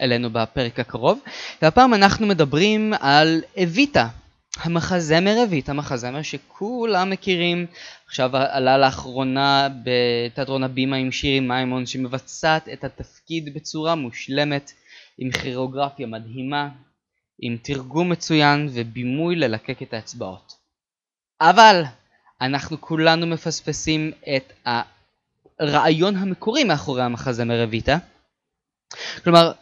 אלינו 0.00 0.30
בפרק 0.30 0.80
הקרוב, 0.80 1.18
והפעם 1.62 1.94
אנחנו 1.94 2.26
מדברים 2.26 2.92
על 3.00 3.42
אביטה, 3.62 4.08
המחזמר 4.56 5.44
אביטה, 5.44 5.72
מחזמר 5.72 6.22
שכולם 6.22 7.10
מכירים, 7.10 7.66
עכשיו 8.06 8.36
עלה 8.36 8.78
לאחרונה 8.78 9.68
בתיאטרון 9.84 10.62
הבימה 10.64 10.96
עם 10.96 11.12
שירי 11.12 11.40
מימון 11.40 11.86
שמבצעת 11.86 12.68
את 12.68 12.84
התפקיד 12.84 13.54
בצורה 13.54 13.94
מושלמת, 13.94 14.72
עם 15.18 15.30
כירוגרפיה 15.30 16.06
מדהימה, 16.06 16.68
עם 17.40 17.56
תרגום 17.62 18.12
מצוין 18.12 18.68
ובימוי 18.72 19.36
ללקק 19.36 19.82
את 19.82 19.94
האצבעות. 19.94 20.61
אבל 21.50 21.82
אנחנו 22.40 22.80
כולנו 22.80 23.26
מפספסים 23.26 24.12
את 24.36 24.52
הרעיון 25.60 26.16
המקורי 26.16 26.64
מאחורי 26.64 27.02
המחזמר 27.02 27.64
אביטה. 27.64 27.96
כלומר, 29.24 29.52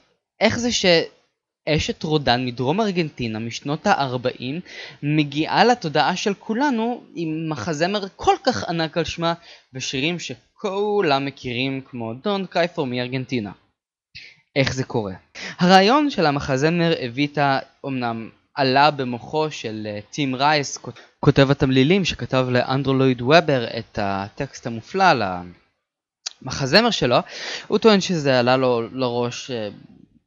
איך 0.41 0.59
זה 0.59 0.69
שאשת 0.73 2.03
רודן 2.03 2.47
מדרום 2.47 2.81
ארגנטינה 2.81 3.39
משנות 3.39 3.87
ה-40 3.87 4.43
מגיעה 5.03 5.65
לתודעה 5.65 6.17
של 6.17 6.35
כולנו 6.35 7.05
עם 7.15 7.49
מחזמר 7.49 8.09
כל 8.17 8.35
כך 8.45 8.65
ענק 8.65 8.99
על 8.99 9.05
שמה 9.05 9.35
ושירים 9.75 10.19
שכולם 10.19 11.25
מכירים 11.25 11.81
כמו 11.81 12.13
Don't 12.13 12.55
Cry 12.55 12.77
for 12.77 12.81
me 12.81 12.95
ארגנטינה. 13.01 13.53
איך 14.57 14.75
זה 14.75 14.85
קורה? 14.85 15.15
הרעיון 15.59 16.11
של 16.11 16.27
המחזמר 16.27 17.07
אביטה 17.07 17.59
אמנם 17.87 18.31
עלה 18.55 18.91
במוחו 18.91 19.51
של 19.51 19.87
אה, 19.91 19.99
טים 20.11 20.35
רייס, 20.35 20.79
כותב 21.21 21.51
התמלילים 21.51 22.05
שכתב 22.05 22.47
לאנדרלויד 22.51 23.23
וובר 23.23 23.65
את 23.79 23.99
הטקסט 24.03 24.67
המופלא 24.67 25.05
למחזמר 26.43 26.91
שלו, 26.91 27.17
הוא 27.67 27.79
טוען 27.79 28.01
שזה 28.01 28.39
עלה 28.39 28.57
לו 28.57 28.83
לראש 28.93 29.51
אה, 29.51 29.69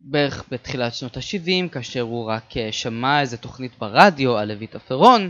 בערך 0.01 0.43
בתחילת 0.51 0.95
שנות 0.95 1.17
ה-70, 1.17 1.69
כאשר 1.71 2.01
הוא 2.01 2.25
רק 2.25 2.57
אה, 2.57 2.71
שמע 2.71 3.21
איזה 3.21 3.37
תוכנית 3.37 3.71
ברדיו 3.79 4.37
על 4.37 4.53
לויטה 4.53 4.79
פרון, 4.79 5.29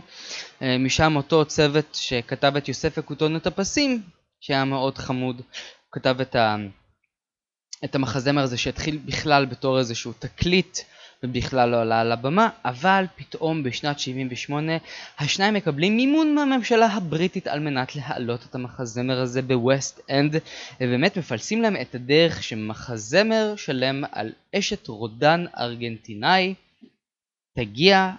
משם 0.79 1.15
אותו 1.15 1.45
צוות 1.45 1.95
שכתב 1.95 2.53
את 2.57 2.67
יוסף 2.67 2.93
וכותונת 2.97 3.47
הפסים, 3.47 4.01
שהיה 4.39 4.65
מאוד 4.65 4.97
חמוד, 4.97 5.41
כתב 5.91 6.21
את, 6.21 6.35
ה... 6.35 6.55
את 7.83 7.95
המחזמר 7.95 8.41
הזה 8.41 8.57
שהתחיל 8.57 8.99
בכלל 9.05 9.45
בתור 9.45 9.79
איזשהו 9.79 10.13
תקליט 10.19 10.77
ובכלל 11.23 11.69
לא 11.69 11.81
עלה 11.81 12.01
על 12.01 12.11
הבמה, 12.11 12.49
אבל 12.65 13.05
פתאום 13.15 13.63
בשנת 13.63 13.99
78 13.99 14.71
השניים 15.19 15.53
מקבלים 15.53 15.97
מימון 15.97 16.35
מהממשלה 16.35 16.85
הבריטית 16.85 17.47
על 17.47 17.59
מנת 17.59 17.95
להעלות 17.95 18.45
את 18.49 18.55
המחזמר 18.55 19.21
הזה 19.21 19.41
בווסט 19.41 19.99
אנד, 20.09 20.35
ובאמת 20.81 21.17
מפלסים 21.17 21.61
להם 21.61 21.75
את 21.81 21.95
הדרך 21.95 22.43
שמחזמר 22.43 23.53
שלם 23.57 24.03
על 24.11 24.31
אשת 24.55 24.87
רודן 24.87 25.45
ארגנטינאי 25.57 26.53
תגיע 27.57 28.11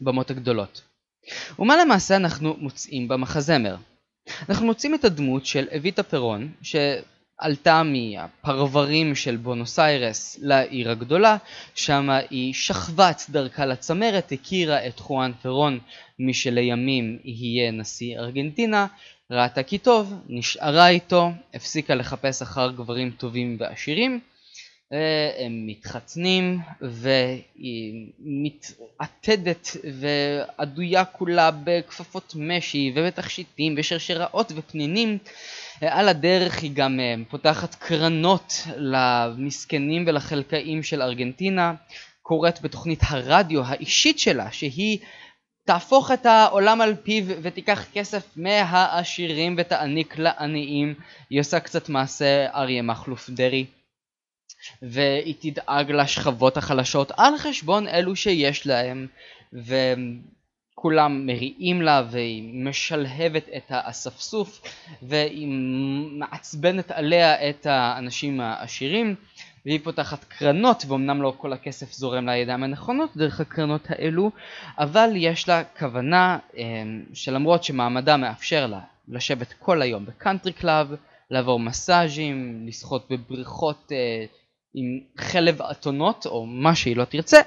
לבמות 0.00 0.30
הגדולות. 0.30 0.82
ומה 1.58 1.76
למעשה 1.76 2.16
אנחנו 2.16 2.56
מוצאים 2.58 3.08
במחזמר? 3.08 3.76
אנחנו 4.48 4.66
מוצאים 4.66 4.94
את 4.94 5.04
הדמות 5.04 5.46
של 5.46 5.68
אביטה 5.76 6.02
פרון, 6.02 6.52
ש... 6.62 6.76
עלתה 7.38 7.82
מהפרברים 7.82 9.14
של 9.14 9.36
בונוס 9.36 9.78
איירס 9.78 10.38
לעיר 10.42 10.90
הגדולה, 10.90 11.36
שם 11.74 12.10
היא 12.30 12.54
שכבה 12.54 13.10
את 13.10 13.16
דרכה 13.30 13.66
לצמרת, 13.66 14.32
הכירה 14.32 14.86
את 14.86 14.98
חואן 15.00 15.32
פרון, 15.42 15.78
מי 16.18 16.34
שלימים 16.34 17.18
יהיה 17.24 17.70
נשיא 17.70 18.18
ארגנטינה, 18.18 18.86
ראתה 19.30 19.62
כי 19.62 19.78
טוב, 19.78 20.14
נשארה 20.28 20.88
איתו, 20.88 21.30
הפסיקה 21.54 21.94
לחפש 21.94 22.42
אחר 22.42 22.70
גברים 22.70 23.10
טובים 23.10 23.56
ועשירים, 23.60 24.20
הם 25.38 25.66
מתחתנים 25.66 26.58
והיא 26.80 28.06
מתעתדת 28.18 29.76
ועדויה 30.00 31.04
כולה 31.04 31.50
בכפפות 31.64 32.34
משי 32.38 32.92
ובתכשיטים 32.94 33.74
ושרשראות 33.76 34.52
ופנינים. 34.56 35.18
על 35.80 36.08
הדרך 36.08 36.62
היא 36.62 36.70
גם 36.74 37.00
אה, 37.00 37.14
פותחת 37.30 37.74
קרנות 37.74 38.52
למסכנים 38.76 40.04
ולחלקאים 40.06 40.82
של 40.82 41.02
ארגנטינה, 41.02 41.74
קוראת 42.22 42.62
בתוכנית 42.62 43.00
הרדיו 43.02 43.64
האישית 43.64 44.18
שלה 44.18 44.52
שהיא 44.52 44.98
תהפוך 45.64 46.10
את 46.10 46.26
העולם 46.26 46.80
על 46.80 46.94
פיו 46.94 47.24
ותיקח 47.42 47.84
כסף 47.92 48.22
מהעשירים 48.36 49.54
ותעניק 49.58 50.18
לעניים. 50.18 50.94
היא 51.30 51.40
עושה 51.40 51.60
קצת 51.60 51.88
מעשה 51.88 52.46
אריה 52.54 52.82
מכלוף 52.82 53.30
דרעי 53.30 53.66
והיא 54.82 55.34
תדאג 55.40 55.90
לשכבות 55.90 56.56
החלשות 56.56 57.12
על 57.16 57.38
חשבון 57.38 57.88
אלו 57.88 58.16
שיש 58.16 58.66
להם 58.66 59.06
ו... 59.52 59.74
כולם 60.80 61.26
מריעים 61.26 61.82
לה 61.82 62.02
והיא 62.10 62.64
משלהבת 62.64 63.48
את 63.56 63.62
האספסוף 63.68 64.62
והיא 65.02 65.48
מעצבנת 66.10 66.90
עליה 66.90 67.50
את 67.50 67.66
האנשים 67.66 68.40
העשירים 68.40 69.14
והיא 69.66 69.80
פותחת 69.84 70.24
קרנות 70.24 70.84
ואומנם 70.88 71.22
לא 71.22 71.34
כל 71.36 71.52
הכסף 71.52 71.92
זורם 71.92 72.28
לידיים 72.28 72.62
הנכונות 72.62 73.16
דרך 73.16 73.40
הקרנות 73.40 73.86
האלו 73.88 74.30
אבל 74.78 75.10
יש 75.16 75.48
לה 75.48 75.64
כוונה 75.64 76.38
אה, 76.58 76.64
שלמרות 77.14 77.64
שמעמדה 77.64 78.16
מאפשר 78.16 78.66
לה 78.66 78.80
לשבת 79.08 79.52
כל 79.58 79.82
היום 79.82 80.06
ב 80.06 80.12
country 80.12 80.52
club, 80.52 80.94
לעבור 81.30 81.60
מסאז'ים, 81.60 82.64
לשחות 82.66 83.06
בבריכות 83.10 83.92
אה, 83.92 84.24
עם 84.74 85.00
חלב 85.18 85.62
אתונות 85.62 86.26
או 86.26 86.46
מה 86.46 86.74
שהיא 86.74 86.96
לא 86.96 87.04
תרצה 87.04 87.40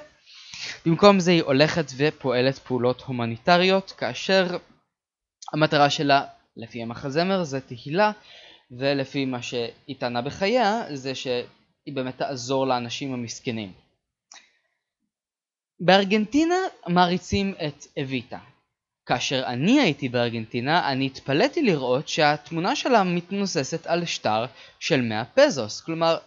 במקום 0.86 1.20
זה 1.20 1.30
היא 1.30 1.42
הולכת 1.42 1.84
ופועלת 1.96 2.58
פעולות 2.58 3.00
הומניטריות 3.00 3.90
כאשר 3.90 4.56
המטרה 5.52 5.90
שלה 5.90 6.24
לפי 6.56 6.82
המחזמר 6.82 7.44
זה 7.44 7.60
תהילה 7.60 8.12
ולפי 8.78 9.24
מה 9.24 9.42
שהיא 9.42 9.96
טענה 9.98 10.22
בחייה 10.22 10.82
זה 10.94 11.12
היא 11.86 11.94
באמת 11.94 12.18
תעזור 12.18 12.66
לאנשים 12.66 13.14
המסכנים. 13.14 13.72
בארגנטינה 15.80 16.54
מעריצים 16.86 17.54
את 17.66 17.86
אביטה. 18.02 18.38
כאשר 19.06 19.42
אני 19.46 19.80
הייתי 19.80 20.08
בארגנטינה, 20.08 20.92
אני 20.92 21.06
התפלאתי 21.06 21.62
לראות 21.62 22.08
שהתמונה 22.08 22.76
שלה 22.76 23.04
מתנוססת 23.04 23.86
על 23.86 24.04
שטר 24.04 24.44
של 24.80 25.00
100 25.00 25.24
פזוס. 25.24 25.80
כלומר, 25.80 26.18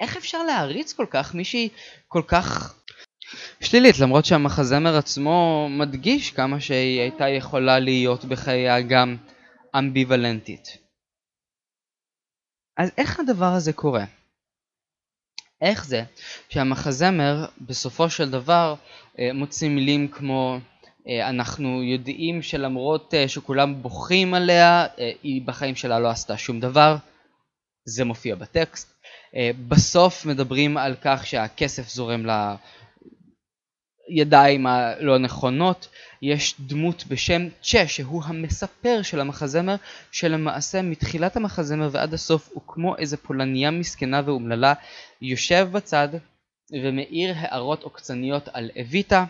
איך 0.00 0.16
אפשר 0.16 0.42
להעריץ 0.42 0.92
כל 0.92 1.06
כך 1.10 1.34
מישהי 1.34 1.68
כל 2.08 2.22
כך 2.28 2.74
שלילית, 3.60 3.98
למרות 3.98 4.24
שהמחזמר 4.24 4.96
עצמו 4.96 5.68
מדגיש 5.70 6.30
כמה 6.30 6.60
שהיא 6.60 7.00
הייתה 7.00 7.28
יכולה 7.28 7.78
להיות 7.78 8.24
בחייה 8.24 8.80
גם 8.80 9.16
אמביוולנטית. 9.78 10.78
אז 12.76 12.90
איך 12.98 13.20
הדבר 13.20 13.52
הזה 13.52 13.72
קורה? 13.72 14.04
איך 15.60 15.86
זה 15.86 16.02
שהמחזמר 16.48 17.46
בסופו 17.60 18.10
של 18.10 18.30
דבר 18.30 18.74
אה, 19.18 19.32
מוציא 19.34 19.68
מילים 19.68 20.08
כמו 20.08 20.58
אה, 21.08 21.28
אנחנו 21.28 21.82
יודעים 21.82 22.42
שלמרות 22.42 23.14
אה, 23.14 23.28
שכולם 23.28 23.82
בוכים 23.82 24.34
עליה, 24.34 24.86
היא 25.22 25.42
בחיים 25.42 25.76
שלה 25.76 25.98
לא 25.98 26.08
עשתה 26.08 26.36
שום 26.38 26.60
דבר, 26.60 26.96
זה 27.86 28.04
מופיע 28.04 28.34
בטקסט. 28.34 28.94
בסוף 29.68 30.26
מדברים 30.26 30.76
על 30.76 30.94
כך 31.02 31.26
שהכסף 31.26 31.88
זורם 31.88 32.26
לידיים 34.08 34.66
הלא 34.66 35.18
נכונות. 35.18 35.88
יש 36.22 36.54
דמות 36.60 37.04
בשם 37.08 37.42
צ'ה 37.62 37.88
שהוא 37.88 38.22
המספר 38.24 39.02
של 39.02 39.20
המחזמר 39.20 39.74
שלמעשה 40.12 40.82
מתחילת 40.82 41.36
המחזמר 41.36 41.88
ועד 41.92 42.14
הסוף 42.14 42.50
הוא 42.52 42.62
כמו 42.66 42.96
איזה 42.96 43.16
פולניה 43.16 43.70
מסכנה 43.70 44.22
ואומללה 44.24 44.74
יושב 45.22 45.68
בצד 45.72 46.08
ומאיר 46.72 47.34
הערות 47.36 47.82
עוקצניות 47.82 48.48
על 48.52 48.70
אביטה 48.80 49.24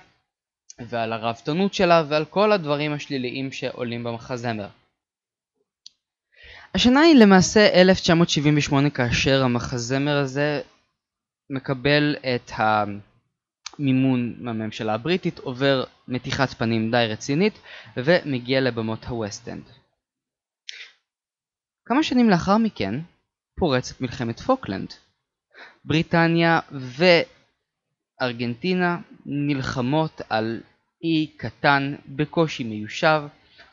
ועל 0.78 1.12
הרהבתנות 1.12 1.74
שלה 1.74 2.02
ועל 2.08 2.24
כל 2.24 2.52
הדברים 2.52 2.92
השליליים 2.92 3.52
שעולים 3.52 4.04
במחזמר. 4.04 4.68
השנה 6.76 7.00
היא 7.00 7.16
למעשה 7.16 7.80
1978 7.80 8.90
כאשר 8.90 9.42
המחזמר 9.44 10.16
הזה 10.16 10.60
מקבל 11.50 12.16
את 12.16 12.50
המימון 12.56 14.34
מהממשלה 14.38 14.94
הבריטית, 14.94 15.38
עובר 15.38 15.84
מתיחת 16.08 16.48
פנים 16.48 16.90
די 16.90 17.06
רצינית 17.08 17.58
ומגיע 17.96 18.60
לבמות 18.60 19.04
הווסט-אנד. 19.04 19.62
כמה 21.84 22.02
שנים 22.02 22.30
לאחר 22.30 22.56
מכן 22.56 22.94
פורצת 23.58 24.00
מלחמת 24.00 24.40
פוקלנד. 24.40 24.92
בריטניה 25.84 26.60
וארגנטינה 28.20 28.98
נלחמות 29.26 30.20
על 30.28 30.60
אי 31.04 31.26
קטן 31.36 31.94
בקושי 32.06 32.64
מיושב, 32.64 33.22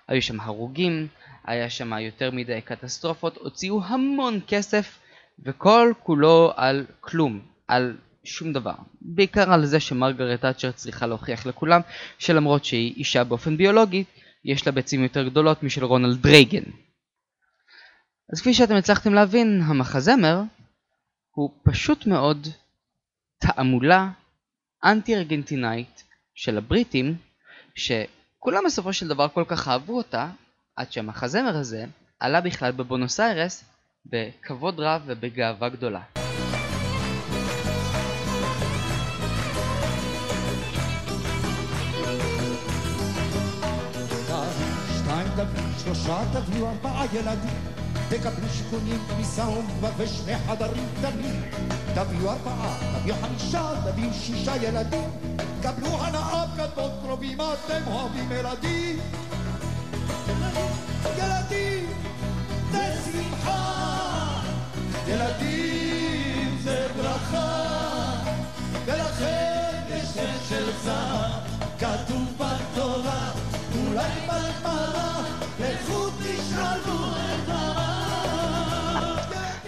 היו 0.08 0.22
שם 0.22 0.40
הרוגים, 0.40 1.08
היה 1.46 1.70
שם 1.70 1.94
יותר 1.94 2.32
מדי 2.32 2.62
קטסטרופות, 2.62 3.38
הוציאו 3.38 3.84
המון 3.84 4.40
כסף 4.48 5.00
וכל 5.46 5.94
כולו 6.04 6.52
על 6.56 6.86
כלום, 7.02 7.42
על 7.68 7.98
שום 8.24 8.54
דבר. 8.54 8.74
בעיקר 9.02 9.54
על 9.54 9.66
זה 9.66 9.80
שמרגרט 9.80 10.42
תאצ'ר 10.42 10.72
צריכה 10.72 11.08
להוכיח 11.08 11.46
לכולם 11.46 11.82
שלמרות 12.18 12.66
שהיא 12.66 12.94
אישה 12.96 13.24
באופן 13.24 13.58
ביולוגי, 13.58 14.04
יש 14.46 14.66
לה 14.66 14.72
ביצים 14.72 15.04
יותר 15.04 15.24
גדולות 15.24 15.64
משל 15.64 15.84
רונלד 15.84 16.26
רייגן. 16.26 16.64
אז 18.34 18.42
כפי 18.42 18.54
שאתם 18.54 18.76
הצלחתם 18.76 19.14
להבין, 19.14 19.62
המחזמר 19.66 20.42
הוא 21.32 21.50
פשוט 21.64 22.08
מאוד 22.08 22.48
תעמולה 23.38 24.10
אנטי-ארגנטינאית 24.84 26.04
של 26.36 26.58
הבריטים, 26.58 27.16
שכולם 27.76 28.64
בסופו 28.66 28.94
של 28.94 29.08
דבר 29.08 29.28
כל 29.28 29.44
כך 29.48 29.68
אהבו 29.68 29.98
אותה, 29.98 30.30
עד 30.76 30.92
שהמחזמר 30.92 31.58
הזה 31.58 31.86
עלה 32.20 32.42
בכלל 32.42 32.72
בבונוס 32.72 33.20
איירס 33.20 33.64
בכבוד 34.06 34.80
רב 34.80 35.02
ובגאווה 35.06 35.70
גדולה. 35.70 36.02
שלושה 45.84 46.24
תביאו 46.34 46.70
ארבעה 46.70 47.06
ילדים 47.14 47.74
תקבלו 48.10 48.50
שיכונים, 48.50 49.00
כניסה 49.10 49.48
ומבה 49.50 49.90
ושני 49.98 50.36
חדרים 50.38 50.86
קטנים. 50.98 51.42
תביאו 51.96 52.32
ארבעה, 52.32 53.00
תביאו 53.00 53.16
חמישה, 53.16 53.70
תביאו 53.86 54.14
שישה 54.14 54.56
ילדים. 54.56 55.10
קבלו 55.64 55.88
הנאה 55.88 56.46
כתות 56.58 56.92
קרובים, 57.02 57.38
אתם 57.42 57.82
אוהבים 57.88 58.32
ילדים. 58.32 59.00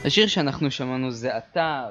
השיר 0.05 0.27
שאנחנו 0.27 0.71
שמענו 0.71 1.11
זה 1.11 1.35
עתה 1.35 1.87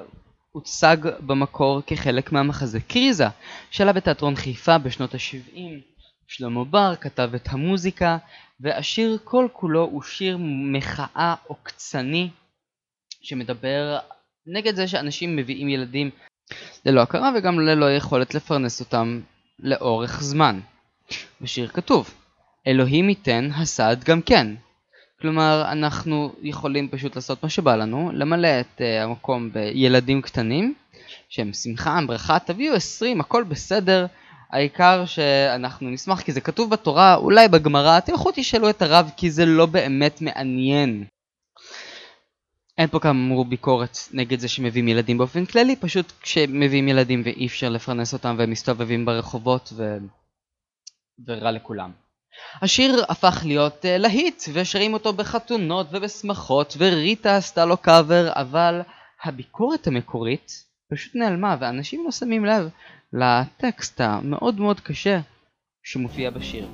הוצג 0.51 0.97
במקור 1.19 1.81
כחלק 1.87 2.31
מהמחזה 2.31 2.79
קריזה 2.79 3.27
שעלה 3.71 3.93
בתיאטרון 3.93 4.35
חיפה 4.35 4.77
בשנות 4.77 5.13
ה-70. 5.13 5.94
שלמה 6.27 6.63
בר 6.63 6.95
כתב 6.95 7.29
את 7.35 7.47
המוזיקה 7.51 8.17
והשיר 8.59 9.17
כל 9.23 9.47
כולו 9.53 9.81
הוא 9.83 10.01
שיר 10.01 10.37
מחאה 10.41 11.35
עוקצני 11.47 12.29
שמדבר 13.21 13.99
נגד 14.47 14.75
זה 14.75 14.87
שאנשים 14.87 15.35
מביאים 15.35 15.69
ילדים 15.69 16.09
ללא 16.85 17.01
הכרה 17.01 17.31
וגם 17.37 17.59
ללא 17.59 17.91
יכולת 17.91 18.35
לפרנס 18.35 18.79
אותם 18.79 19.21
לאורך 19.59 20.21
זמן. 20.21 20.59
בשיר 21.41 21.67
כתוב 21.67 22.13
אלוהים 22.67 23.09
ייתן 23.09 23.49
הסעד 23.53 24.03
גם 24.03 24.21
כן 24.21 24.47
כלומר, 25.21 25.65
אנחנו 25.71 26.33
יכולים 26.41 26.89
פשוט 26.89 27.15
לעשות 27.15 27.43
מה 27.43 27.49
שבא 27.49 27.75
לנו, 27.75 28.11
למלא 28.13 28.59
את 28.59 28.81
uh, 28.81 29.03
המקום 29.03 29.51
בילדים 29.53 30.21
קטנים, 30.21 30.73
שהם 31.29 31.53
שמחה, 31.53 31.99
ברכה, 32.07 32.39
תביאו 32.39 32.75
20, 32.75 33.21
הכל 33.21 33.43
בסדר, 33.43 34.05
העיקר 34.51 35.05
שאנחנו 35.05 35.89
נשמח 35.89 36.21
כי 36.21 36.31
זה 36.31 36.41
כתוב 36.41 36.69
בתורה, 36.69 37.15
אולי 37.15 37.47
בגמרא, 37.47 37.99
תלכו 37.99 38.31
תשאלו 38.35 38.69
את 38.69 38.81
הרב 38.81 39.11
כי 39.17 39.31
זה 39.31 39.45
לא 39.45 39.65
באמת 39.65 40.21
מעניין. 40.21 41.05
אין 42.77 42.87
פה 42.87 42.99
כאמור 42.99 43.45
ביקורת 43.45 43.97
נגד 44.13 44.39
זה 44.39 44.47
שמביאים 44.47 44.87
ילדים 44.87 45.17
באופן 45.17 45.45
כללי, 45.45 45.75
פשוט 45.75 46.11
כשמביאים 46.21 46.87
ילדים 46.87 47.21
ואי 47.25 47.47
אפשר 47.47 47.69
לפרנס 47.69 48.13
אותם 48.13 48.35
והם 48.39 48.51
מסתובבים 48.51 49.05
ברחובות 49.05 49.73
ו... 49.75 49.97
ורע 51.27 51.51
לכולם. 51.51 51.91
השיר 52.61 53.05
הפך 53.09 53.41
להיות 53.45 53.85
uh, 53.85 53.87
להיט, 53.97 54.43
ושרים 54.53 54.93
אותו 54.93 55.13
בחתונות 55.13 55.87
ובשמחות, 55.91 56.75
וריטה 56.77 57.37
עשתה 57.37 57.65
לו 57.65 57.77
קאבר, 57.77 58.31
אבל 58.33 58.81
הביקורת 59.23 59.87
המקורית 59.87 60.63
פשוט 60.91 61.15
נעלמה, 61.15 61.57
ואנשים 61.59 62.05
לא 62.05 62.11
שמים 62.11 62.45
לב 62.45 62.69
לטקסט 63.17 64.01
המאוד 64.01 64.59
מאוד 64.59 64.79
קשה 64.79 65.19
שמופיע 65.83 66.29
בשיר. 66.29 66.67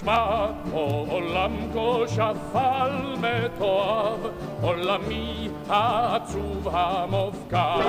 שמע, 0.00 0.46
עולם 0.72 1.52
כה 1.74 2.88
מתועב, 3.20 4.26
עולמי 4.62 5.48
העצוב 5.68 6.68
המופקר. 6.72 7.80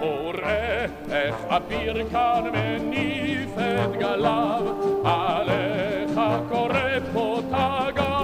וראה 0.00 0.86
איך 1.10 1.34
אביר 1.48 2.10
כאן 2.10 2.42
מניף 2.52 3.50
את 3.58 3.96
גליו, 3.96 4.62
עליך 5.04 6.20
קורא 6.48 7.00
פה 7.12 7.40
תגר. 7.48 8.15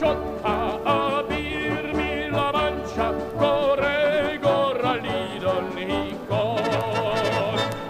דון 0.00 0.16
קישוט 0.16 0.44
האביר 0.44 1.92
מלמנשה, 1.94 3.10
קורא 3.38 4.36
גורלי 4.42 5.38
דון 5.40 5.76
היכון. 5.76 6.62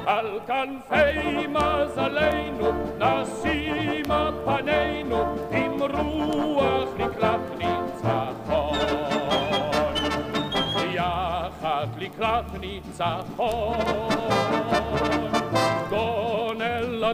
על 0.06 0.40
כנפי 0.46 1.46
מזלנו 1.46 2.72
נשימה 2.98 4.30
פנינו 4.44 5.36
עם 5.50 5.82
רוח 5.82 6.88
נקלט 6.98 7.40
ניצחון. 7.58 8.78
לקראת 11.98 12.44
ניצחון. 12.60 13.78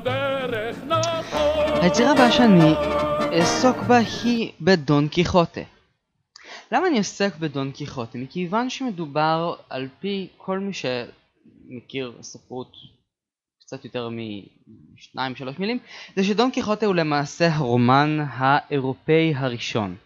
לדרך 0.04 0.76
נכון. 0.86 1.82
היצירה 1.82 2.12
הבאה 2.12 2.32
שאני 2.32 2.74
אעסוק 3.32 3.76
בה 3.76 3.98
היא 4.24 4.52
בדון 4.60 5.08
קיחוטה. 5.08 5.60
למה 6.72 6.86
אני 6.86 6.98
עוסק 6.98 7.36
בדון 7.36 7.70
קיחוטה? 7.72 8.18
מכיוון 8.18 8.70
שמדובר 8.70 9.54
על 9.70 9.88
פי 10.00 10.28
כל 10.36 10.58
מי 10.58 10.72
שמכיר 10.72 12.12
ספרות 12.22 12.72
קצת 13.60 13.84
יותר 13.84 14.08
משניים 14.08 15.36
שלוש 15.36 15.58
מילים, 15.58 15.78
זה 16.16 16.24
שדון 16.24 16.50
קיחוטה 16.50 16.86
הוא 16.86 16.94
למעשה 16.94 17.48
הרומן 17.54 18.18
האירופאי 18.28 19.34
הראשון. 19.36 19.96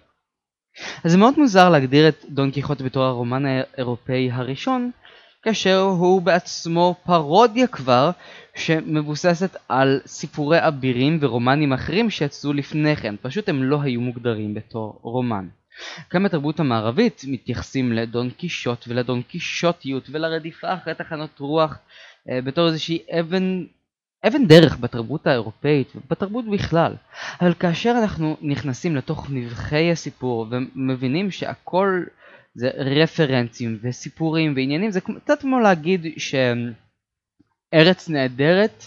אז 1.04 1.12
זה 1.12 1.18
מאוד 1.18 1.34
מוזר 1.38 1.70
להגדיר 1.70 2.08
את 2.08 2.24
דון 2.28 2.50
קיחוטה 2.50 2.84
בתור 2.84 3.02
הרומן 3.02 3.46
האירופאי 3.46 4.30
הראשון, 4.30 4.90
כאשר 5.48 5.80
הוא 5.80 6.22
בעצמו 6.22 6.94
פרודיה 7.04 7.66
כבר 7.66 8.10
שמבוססת 8.54 9.56
על 9.68 10.00
סיפורי 10.06 10.68
אבירים 10.68 11.18
ורומנים 11.20 11.72
אחרים 11.72 12.10
שיצאו 12.10 12.52
לפני 12.52 12.96
כן, 12.96 13.14
פשוט 13.22 13.48
הם 13.48 13.62
לא 13.62 13.82
היו 13.82 14.00
מוגדרים 14.00 14.54
בתור 14.54 14.98
רומן. 15.02 15.48
גם 16.14 16.24
בתרבות 16.24 16.60
המערבית 16.60 17.22
מתייחסים 17.28 17.92
לדון 17.92 18.30
קישוט 18.30 18.84
ולדון 18.88 19.22
קישוטיות 19.22 20.08
ולרדיפה 20.10 20.74
אחרי 20.74 20.94
תחנות 20.94 21.38
רוח 21.40 21.78
אה, 22.30 22.40
בתור 22.42 22.66
איזושהי 22.66 22.98
אבן, 23.20 23.64
אבן 24.26 24.46
דרך 24.46 24.78
בתרבות 24.80 25.26
האירופאית 25.26 25.92
ובתרבות 25.96 26.44
בכלל. 26.50 26.94
אבל 27.40 27.54
כאשר 27.54 27.94
אנחנו 28.02 28.36
נכנסים 28.40 28.96
לתוך 28.96 29.26
נבחי 29.30 29.90
הסיפור 29.92 30.46
ומבינים 30.50 31.30
שהכל 31.30 32.02
זה 32.58 32.70
רפרנסים 33.02 33.78
וסיפורים 33.82 34.52
ועניינים, 34.56 34.90
זה 34.90 35.00
קצת 35.00 35.40
כמו 35.40 35.60
להגיד 35.60 36.06
שארץ 37.72 38.08
נהדרת 38.08 38.84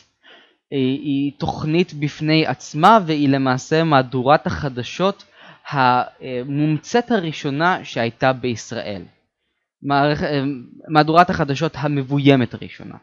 היא, 0.72 1.00
היא 1.00 1.32
תוכנית 1.38 1.94
בפני 1.94 2.46
עצמה 2.46 3.00
והיא 3.06 3.30
למעשה 3.30 3.84
מהדורת 3.84 4.48
החדשות 4.48 5.24
המומצאת 5.70 7.12
הראשונה 7.12 7.86
שהייתה 7.86 8.34
בישראל. 8.34 9.04
מהדורת 10.88 11.30
החדשות 11.30 11.74
המבוימת 11.76 12.54
הראשונה. 12.54 12.96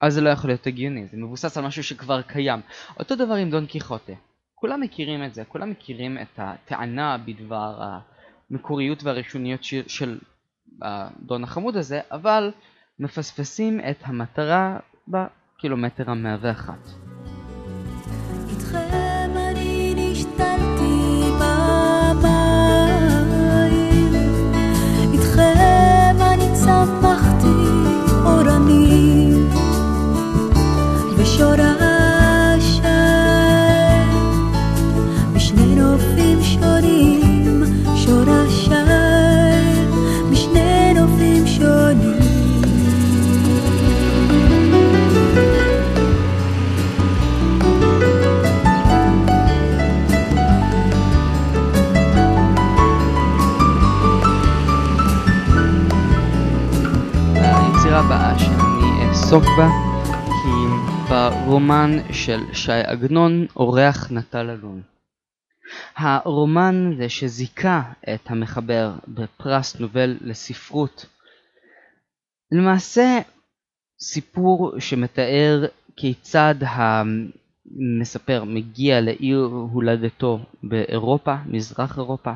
אז 0.00 0.14
זה 0.14 0.20
לא 0.20 0.28
יכול 0.28 0.50
להיות 0.50 0.66
הגיוני, 0.66 1.06
זה 1.06 1.16
מבוסס 1.16 1.56
על 1.56 1.64
משהו 1.64 1.84
שכבר 1.84 2.22
קיים. 2.22 2.60
אותו 2.98 3.16
דבר 3.16 3.34
עם 3.34 3.50
דון 3.50 3.66
קיחוטה. 3.66 4.12
כולם 4.54 4.80
מכירים 4.80 5.24
את 5.24 5.34
זה, 5.34 5.44
כולם 5.44 5.70
מכירים 5.70 6.18
את 6.18 6.38
הטענה 6.38 7.18
בדבר 7.18 7.98
המקוריות 8.50 9.02
והראשוניות 9.02 9.64
של, 9.64 9.82
של 9.86 10.18
הדון 10.82 11.44
החמוד 11.44 11.76
הזה, 11.76 12.00
אבל 12.10 12.50
מפספסים 12.98 13.80
את 13.90 13.96
המטרה 14.02 14.78
בקילומטר 15.08 16.10
המאה 16.10 16.36
ואחת. 16.40 16.88
איתכם 18.50 19.18
צמחתי 26.54 27.48
אורנים, 28.24 29.48
ושורשיי 31.16 31.77
אעסוק 59.28 59.44
בה 59.56 59.68
היא 60.44 60.68
ברומן 61.08 61.90
של 62.12 62.40
ש"י 62.52 62.72
עגנון, 62.72 63.46
אורח 63.56 64.10
נטל 64.10 64.50
אלון. 64.50 64.82
הרומן 65.96 66.90
זה 66.98 67.08
שזיכה 67.08 67.82
את 68.14 68.20
המחבר 68.26 68.92
בפרס 69.08 69.80
נובל 69.80 70.16
לספרות. 70.20 71.06
למעשה 72.52 73.18
סיפור 74.00 74.72
שמתאר 74.78 75.64
כיצד 75.96 76.54
המספר 77.76 78.44
מגיע 78.44 79.00
לעיר 79.00 79.48
הולדתו 79.72 80.38
באירופה, 80.62 81.34
מזרח 81.46 81.98
אירופה, 81.98 82.32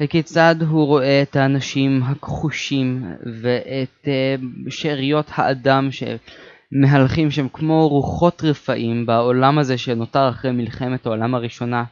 וכיצד 0.00 0.56
הוא 0.68 0.86
רואה 0.86 1.22
את 1.22 1.36
האנשים 1.36 2.02
הכחושים 2.02 3.04
ואת 3.42 4.08
אה, 4.08 4.34
שאריות 4.68 5.26
האדם 5.34 5.88
שמהלכים 5.90 7.30
שם 7.30 7.48
כמו 7.48 7.88
רוחות 7.88 8.42
רפאים 8.44 9.06
בעולם 9.06 9.58
הזה 9.58 9.78
שנותר 9.78 10.28
אחרי 10.28 10.52
מלחמת 10.52 11.06
העולם 11.06 11.34
הראשונה, 11.34 11.84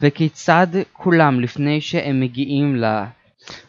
וכיצד 0.00 0.66
כולם 0.92 1.40
לפני 1.40 1.80
שהם 1.80 2.20
מגיעים 2.20 2.82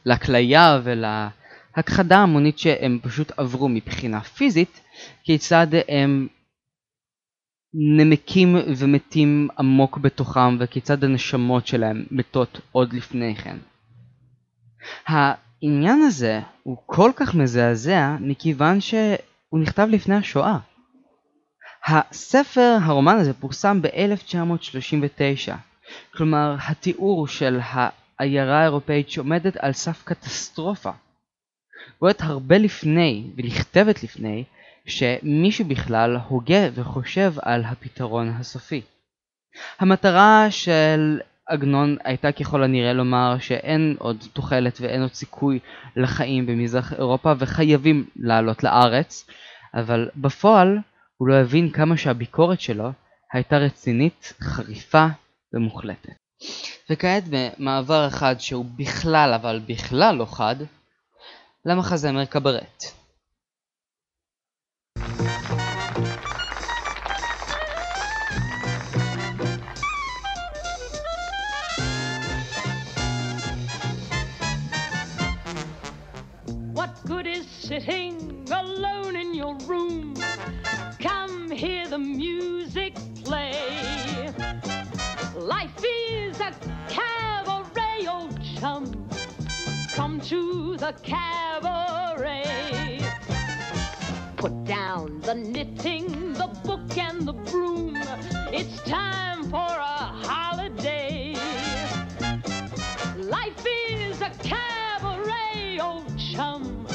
לכליה 0.06 0.82
ולהכחדה 0.84 2.18
ההמונית 2.18 2.60
שהם 2.60 3.00
פשוט 3.02 3.32
עברו 3.38 3.70
מבחינה 3.70 4.22
פיזית, 4.22 4.82
כיצד 5.24 5.68
הם 5.90 6.28
נמקים 7.74 8.56
ומתים 8.78 9.48
עמוק 9.60 9.98
בתוכם 9.98 10.58
וכיצד 10.60 11.04
הנשמות 11.04 11.68
שלהם 11.68 12.06
מתות 12.12 12.62
עוד 12.72 12.94
לפני 12.94 13.36
כן. 13.36 13.58
העניין 15.08 16.02
הזה 16.02 16.40
הוא 16.64 16.78
כל 16.86 17.12
כך 17.16 17.36
מזעזע 17.36 18.16
מכיוון 18.20 18.82
שהוא 18.82 19.60
נכתב 19.62 19.88
לפני 19.92 20.16
השואה. 20.16 20.58
הספר, 21.86 22.78
הרומן 22.82 23.16
הזה 23.16 23.34
פורסם 23.34 23.82
ב-1939, 23.82 25.52
כלומר 26.14 26.56
התיאור 26.68 27.28
של 27.28 27.60
העיירה 28.20 28.60
האירופאית 28.60 29.10
שעומדת 29.10 29.58
על 29.58 29.74
סף 29.74 30.04
קטסטרופה. 30.04 30.92
בועט 32.02 32.22
הרבה 32.22 32.58
לפני 32.58 33.32
ונכתבת 33.38 34.04
לפני 34.04 34.44
שמישהו 34.86 35.66
בכלל 35.66 36.18
הוגה 36.28 36.68
וחושב 36.74 37.34
על 37.42 37.64
הפתרון 37.66 38.30
הסופי. 38.30 38.82
המטרה 39.80 40.48
של 40.50 41.20
עגנון 41.48 41.98
הייתה 42.04 42.32
ככל 42.32 42.64
הנראה 42.64 42.94
לומר 42.94 43.40
שאין 43.40 43.96
עוד 44.00 44.24
תוחלת 44.34 44.78
ואין 44.82 45.02
עוד 45.02 45.14
סיכוי 45.14 45.60
לחיים 45.96 46.46
במזרח 46.46 46.94
אירופה 46.94 47.34
וחייבים 47.38 48.06
לעלות 48.16 48.64
לארץ, 48.64 49.26
אבל 49.74 50.10
בפועל 50.16 50.78
הוא 51.18 51.28
לא 51.28 51.36
הבין 51.36 51.70
כמה 51.70 51.98
שהביקורת 51.98 52.62
שלו 52.62 52.92
הייתה 53.34 53.58
רצינית, 53.58 54.34
חריפה 54.42 55.06
ומוחלטת. 55.54 56.14
וכעת 56.90 57.24
במעבר 57.30 58.08
אחד 58.08 58.36
שהוא 58.40 58.66
בכלל 58.76 59.34
אבל 59.34 59.62
בכלל 59.68 60.16
לא 60.16 60.26
חד, 60.26 60.56
למחזמר 61.66 62.26
קברט. 62.26 63.01
Is 86.52 86.58
cabaret, 86.90 88.08
old 88.08 88.40
chum. 88.56 89.08
Come 89.94 90.20
to 90.22 90.78
the 90.78 90.94
cabaret. 91.04 93.00
Put 94.38 94.64
down 94.66 95.20
the 95.22 95.36
knitting, 95.36 96.34
the 96.34 96.48
book, 96.64 96.98
and 96.98 97.28
the 97.28 97.34
broom. 97.34 97.98
It's 98.52 98.82
time 98.84 99.44
for 99.50 99.58
a 99.58 99.98
holiday. 100.28 101.36
Life 103.18 103.66
is 103.90 104.22
a 104.22 104.32
cabaret, 104.44 105.80
old 105.80 106.18
chum. 106.18 106.88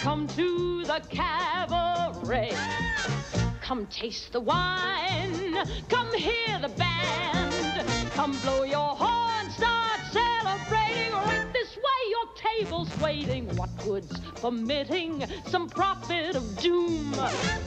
Come 0.00 0.26
to 0.28 0.84
the 0.84 1.02
cabaret. 1.08 2.54
Come 3.70 3.86
taste 3.86 4.32
the 4.32 4.40
wine. 4.40 5.56
Come 5.88 6.12
hear 6.12 6.58
the 6.60 6.70
band. 6.70 7.86
Come 8.14 8.36
blow 8.38 8.64
your 8.64 8.96
horn. 8.96 9.48
Start 9.48 10.00
celebrating. 10.10 11.12
Right 11.12 11.46
this 11.52 11.76
way, 11.76 12.00
your 12.10 12.26
table's 12.34 12.90
waiting. 12.98 13.46
What 13.54 13.70
good's 13.84 14.18
permitting 14.40 15.24
some 15.46 15.68
prophet 15.68 16.34
of 16.34 16.58
doom 16.58 17.12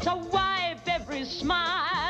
to 0.01 0.27
wipe 0.29 0.85
every 0.89 1.23
smile 1.23 2.02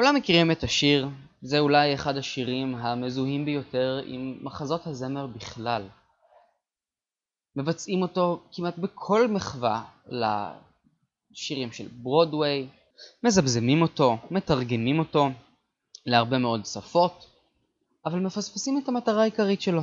כולם 0.00 0.14
מכירים 0.14 0.50
את 0.50 0.62
השיר, 0.62 1.08
זה 1.42 1.58
אולי 1.58 1.94
אחד 1.94 2.16
השירים 2.16 2.74
המזוהים 2.74 3.44
ביותר 3.44 4.00
עם 4.06 4.38
מחזות 4.42 4.86
הזמר 4.86 5.26
בכלל. 5.26 5.88
מבצעים 7.56 8.02
אותו 8.02 8.42
כמעט 8.52 8.78
בכל 8.78 9.28
מחווה 9.28 9.84
לשירים 10.06 11.72
של 11.72 11.88
ברודוויי, 11.88 12.68
מזמזמים 13.22 13.82
אותו, 13.82 14.18
מתרגמים 14.30 14.98
אותו 14.98 15.28
להרבה 16.06 16.38
מאוד 16.38 16.66
שפות, 16.66 17.26
אבל 18.06 18.18
מפספסים 18.18 18.78
את 18.78 18.88
המטרה 18.88 19.22
העיקרית 19.22 19.60
שלו. 19.62 19.82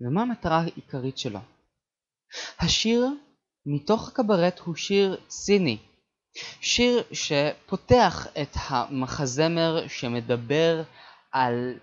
ומה 0.00 0.22
המטרה 0.22 0.58
העיקרית 0.60 1.18
שלו? 1.18 1.40
השיר 2.58 3.06
מתוך 3.66 4.08
הקברט 4.08 4.58
הוא 4.58 4.74
שיר 4.74 5.16
ציני, 5.26 5.78
שיר 6.60 7.02
שפותח 7.12 8.26
את 8.42 8.56
המחזמר 8.68 9.88
שמדבר 9.88 10.82
על 11.32 11.74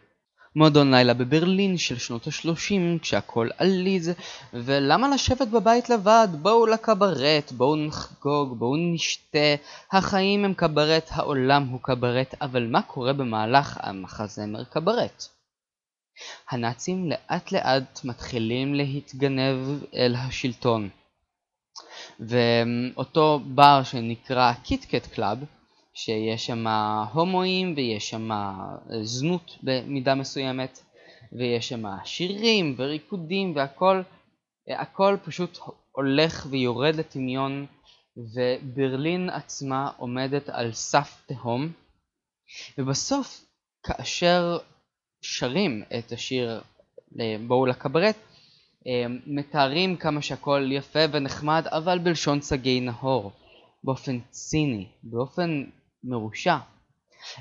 מועדון 0.56 0.94
לילה 0.94 1.14
בברלין 1.14 1.78
של 1.78 1.98
שנות 1.98 2.28
ה-30 2.28 3.00
כשהכל 3.02 3.50
עליז 3.58 4.12
ולמה 4.54 5.10
לשבת 5.10 5.48
בבית 5.48 5.90
לבד? 5.90 6.28
בואו 6.42 6.66
לקברט, 6.66 7.52
בואו 7.52 7.76
נחגוג, 7.76 8.60
בואו 8.60 8.76
נשתה, 8.78 9.56
החיים 9.92 10.46
הם 10.46 10.54
קברט, 10.54 11.10
העולם 11.12 11.64
הוא 11.68 11.80
קברט, 11.82 12.36
אבל 12.42 12.68
מה 12.68 12.82
קורה 12.82 13.14
במהלך 13.14 13.78
המחזמר 13.82 14.64
קברט? 14.64 15.28
הנאצים 16.50 17.10
לאט 17.10 17.52
לאט 17.52 18.00
מתחילים 18.04 18.76
להתגנב 18.76 19.84
אל 19.94 20.16
השלטון. 20.16 20.90
ואותו 22.20 23.40
בר 23.46 23.82
שנקרא 23.84 24.54
קיטקט 24.54 25.08
קלאב, 25.08 25.38
שיש 25.94 26.46
שם 26.46 26.68
הומואים 27.14 27.74
ויש 27.78 28.10
שם 28.10 28.30
זנות 29.02 29.58
במידה 29.64 30.16
מסוימת, 30.16 30.80
ויש 31.32 31.70
שם 31.70 31.84
שירים 32.04 32.76
וריקודים 32.78 33.56
והכל, 33.56 34.02
הכל 34.70 35.18
פשוט 35.26 35.60
הולך 35.92 36.48
ויורד 36.50 36.96
לטמיון, 36.96 37.66
וברלין 38.18 39.30
עצמה 39.30 39.92
עומדת 39.98 40.50
על 40.50 40.74
סף 40.74 41.22
תהום, 41.26 41.72
ובסוף 42.78 43.46
כאשר 43.84 44.58
שרים 45.22 45.84
את 46.00 46.12
השיר 46.12 46.62
בואו 47.48 47.66
לקברט, 47.66 48.16
מתארים 49.28 49.96
כמה 49.96 50.22
שהכל 50.22 50.70
יפה 50.72 51.00
ונחמד, 51.12 51.68
אבל 51.68 52.00
בלשון 52.00 52.42
סגי 52.42 52.80
נהור, 52.80 53.32
באופן 53.84 54.20
ציני, 54.32 54.88
באופן 55.04 55.64
מרושע. 56.04 56.58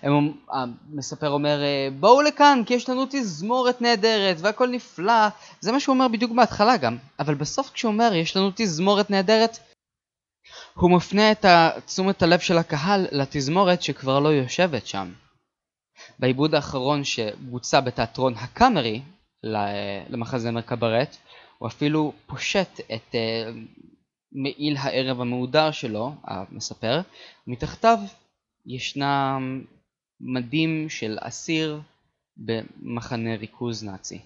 הם, 0.03 0.33
המספר 0.51 1.31
אומר, 1.31 1.61
בואו 2.01 2.23
לכאן 2.23 2.63
כי 2.67 2.75
יש 2.75 2.89
לנו 2.89 3.07
תזמורת 3.11 3.83
נהדרת 3.83 4.37
והכל 4.41 4.69
נפלא, 4.69 5.29
זה 5.61 5.73
מה 5.73 5.81
שהוא 5.81 5.95
אומר 5.95 6.09
בדיוק 6.09 6.33
בהתחלה 6.33 6.77
גם, 6.77 6.97
אבל 7.19 7.35
בסוף 7.35 7.71
כשהוא 7.71 7.93
אומר 7.93 8.15
יש 8.15 8.37
לנו 8.37 8.51
תזמורת 8.57 9.11
נהדרת, 9.11 9.59
הוא 10.75 10.91
מפנה 10.91 11.33
את 11.33 11.45
תשומת 11.87 12.23
הלב 12.23 12.39
של 12.39 12.59
הקהל 12.59 13.07
לתזמורת 13.13 13.83
שכבר 13.83 14.21
לא 14.21 14.29
יושבת 14.29 14.87
שם. 14.87 15.13
בעיבוד 16.19 16.55
האחרון 16.55 17.05
שבוצע 17.05 17.81
בתיאטרון 17.81 18.35
הקאמרי 18.35 19.03
למחזמר 20.09 20.61
קברט, 20.61 21.17
הוא 21.59 21.69
אפילו 21.69 22.13
פושט 22.27 22.81
את 22.81 23.15
uh, 23.15 23.17
מעיל 24.33 24.77
הערב 24.79 25.21
המהודר 25.21 25.71
שלו, 25.71 26.15
המספר, 26.25 27.01
מתחתיו 27.47 27.99
ישנם 28.67 29.65
מדים 30.21 30.89
של 30.89 31.19
אסיר 31.21 31.81
במחנה 32.37 33.37
ריכוז 33.37 33.85
נאצי. 33.85 34.21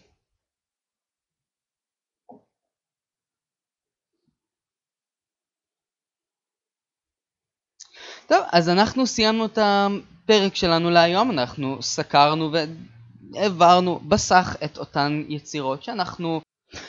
טוב, 8.26 8.44
אז 8.52 8.68
אנחנו 8.68 9.06
סיימנו 9.06 9.46
את 9.46 9.58
הפרק 9.62 10.54
שלנו 10.54 10.90
להיום, 10.90 11.30
אנחנו 11.30 11.82
סקרנו 11.82 12.50
והעברנו 13.34 14.00
בסך 14.08 14.56
את 14.64 14.78
אותן 14.78 15.22
יצירות 15.28 15.82
שאנחנו 15.82 16.40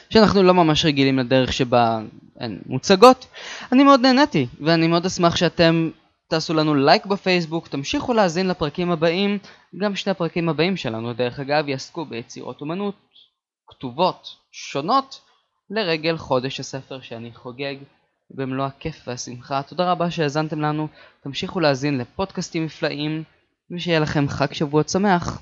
שאנחנו 0.09 0.43
לא 0.43 0.53
ממש 0.53 0.85
רגילים 0.85 1.19
לדרך 1.19 1.53
שבה 1.53 1.99
הן 2.39 2.59
מוצגות. 2.65 3.27
אני 3.71 3.83
מאוד 3.83 4.01
נהניתי, 4.01 4.47
ואני 4.61 4.87
מאוד 4.87 5.05
אשמח 5.05 5.35
שאתם 5.35 5.89
תעשו 6.29 6.53
לנו 6.53 6.75
לייק 6.75 7.05
בפייסבוק, 7.05 7.67
תמשיכו 7.67 8.13
להאזין 8.13 8.47
לפרקים 8.47 8.91
הבאים, 8.91 9.37
גם 9.81 9.95
שני 9.95 10.11
הפרקים 10.11 10.49
הבאים 10.49 10.77
שלנו 10.77 11.13
דרך 11.13 11.39
אגב 11.39 11.67
יעסקו 11.67 12.05
ביצירות 12.05 12.61
אומנות 12.61 12.95
כתובות 13.67 14.27
שונות 14.51 15.21
לרגל 15.69 16.17
חודש 16.17 16.59
הספר 16.59 17.01
שאני 17.01 17.33
חוגג 17.33 17.75
במלוא 18.31 18.65
הכיף 18.65 19.07
והשמחה. 19.07 19.63
תודה 19.63 19.91
רבה 19.91 20.11
שהאזנתם 20.11 20.61
לנו, 20.61 20.87
תמשיכו 21.23 21.59
להאזין 21.59 21.97
לפודקאסטים 21.97 22.65
נפלאים, 22.65 23.23
ושיהיה 23.71 23.99
לכם 23.99 24.27
חג 24.29 24.53
שבועות 24.53 24.89
שמח. 24.89 25.41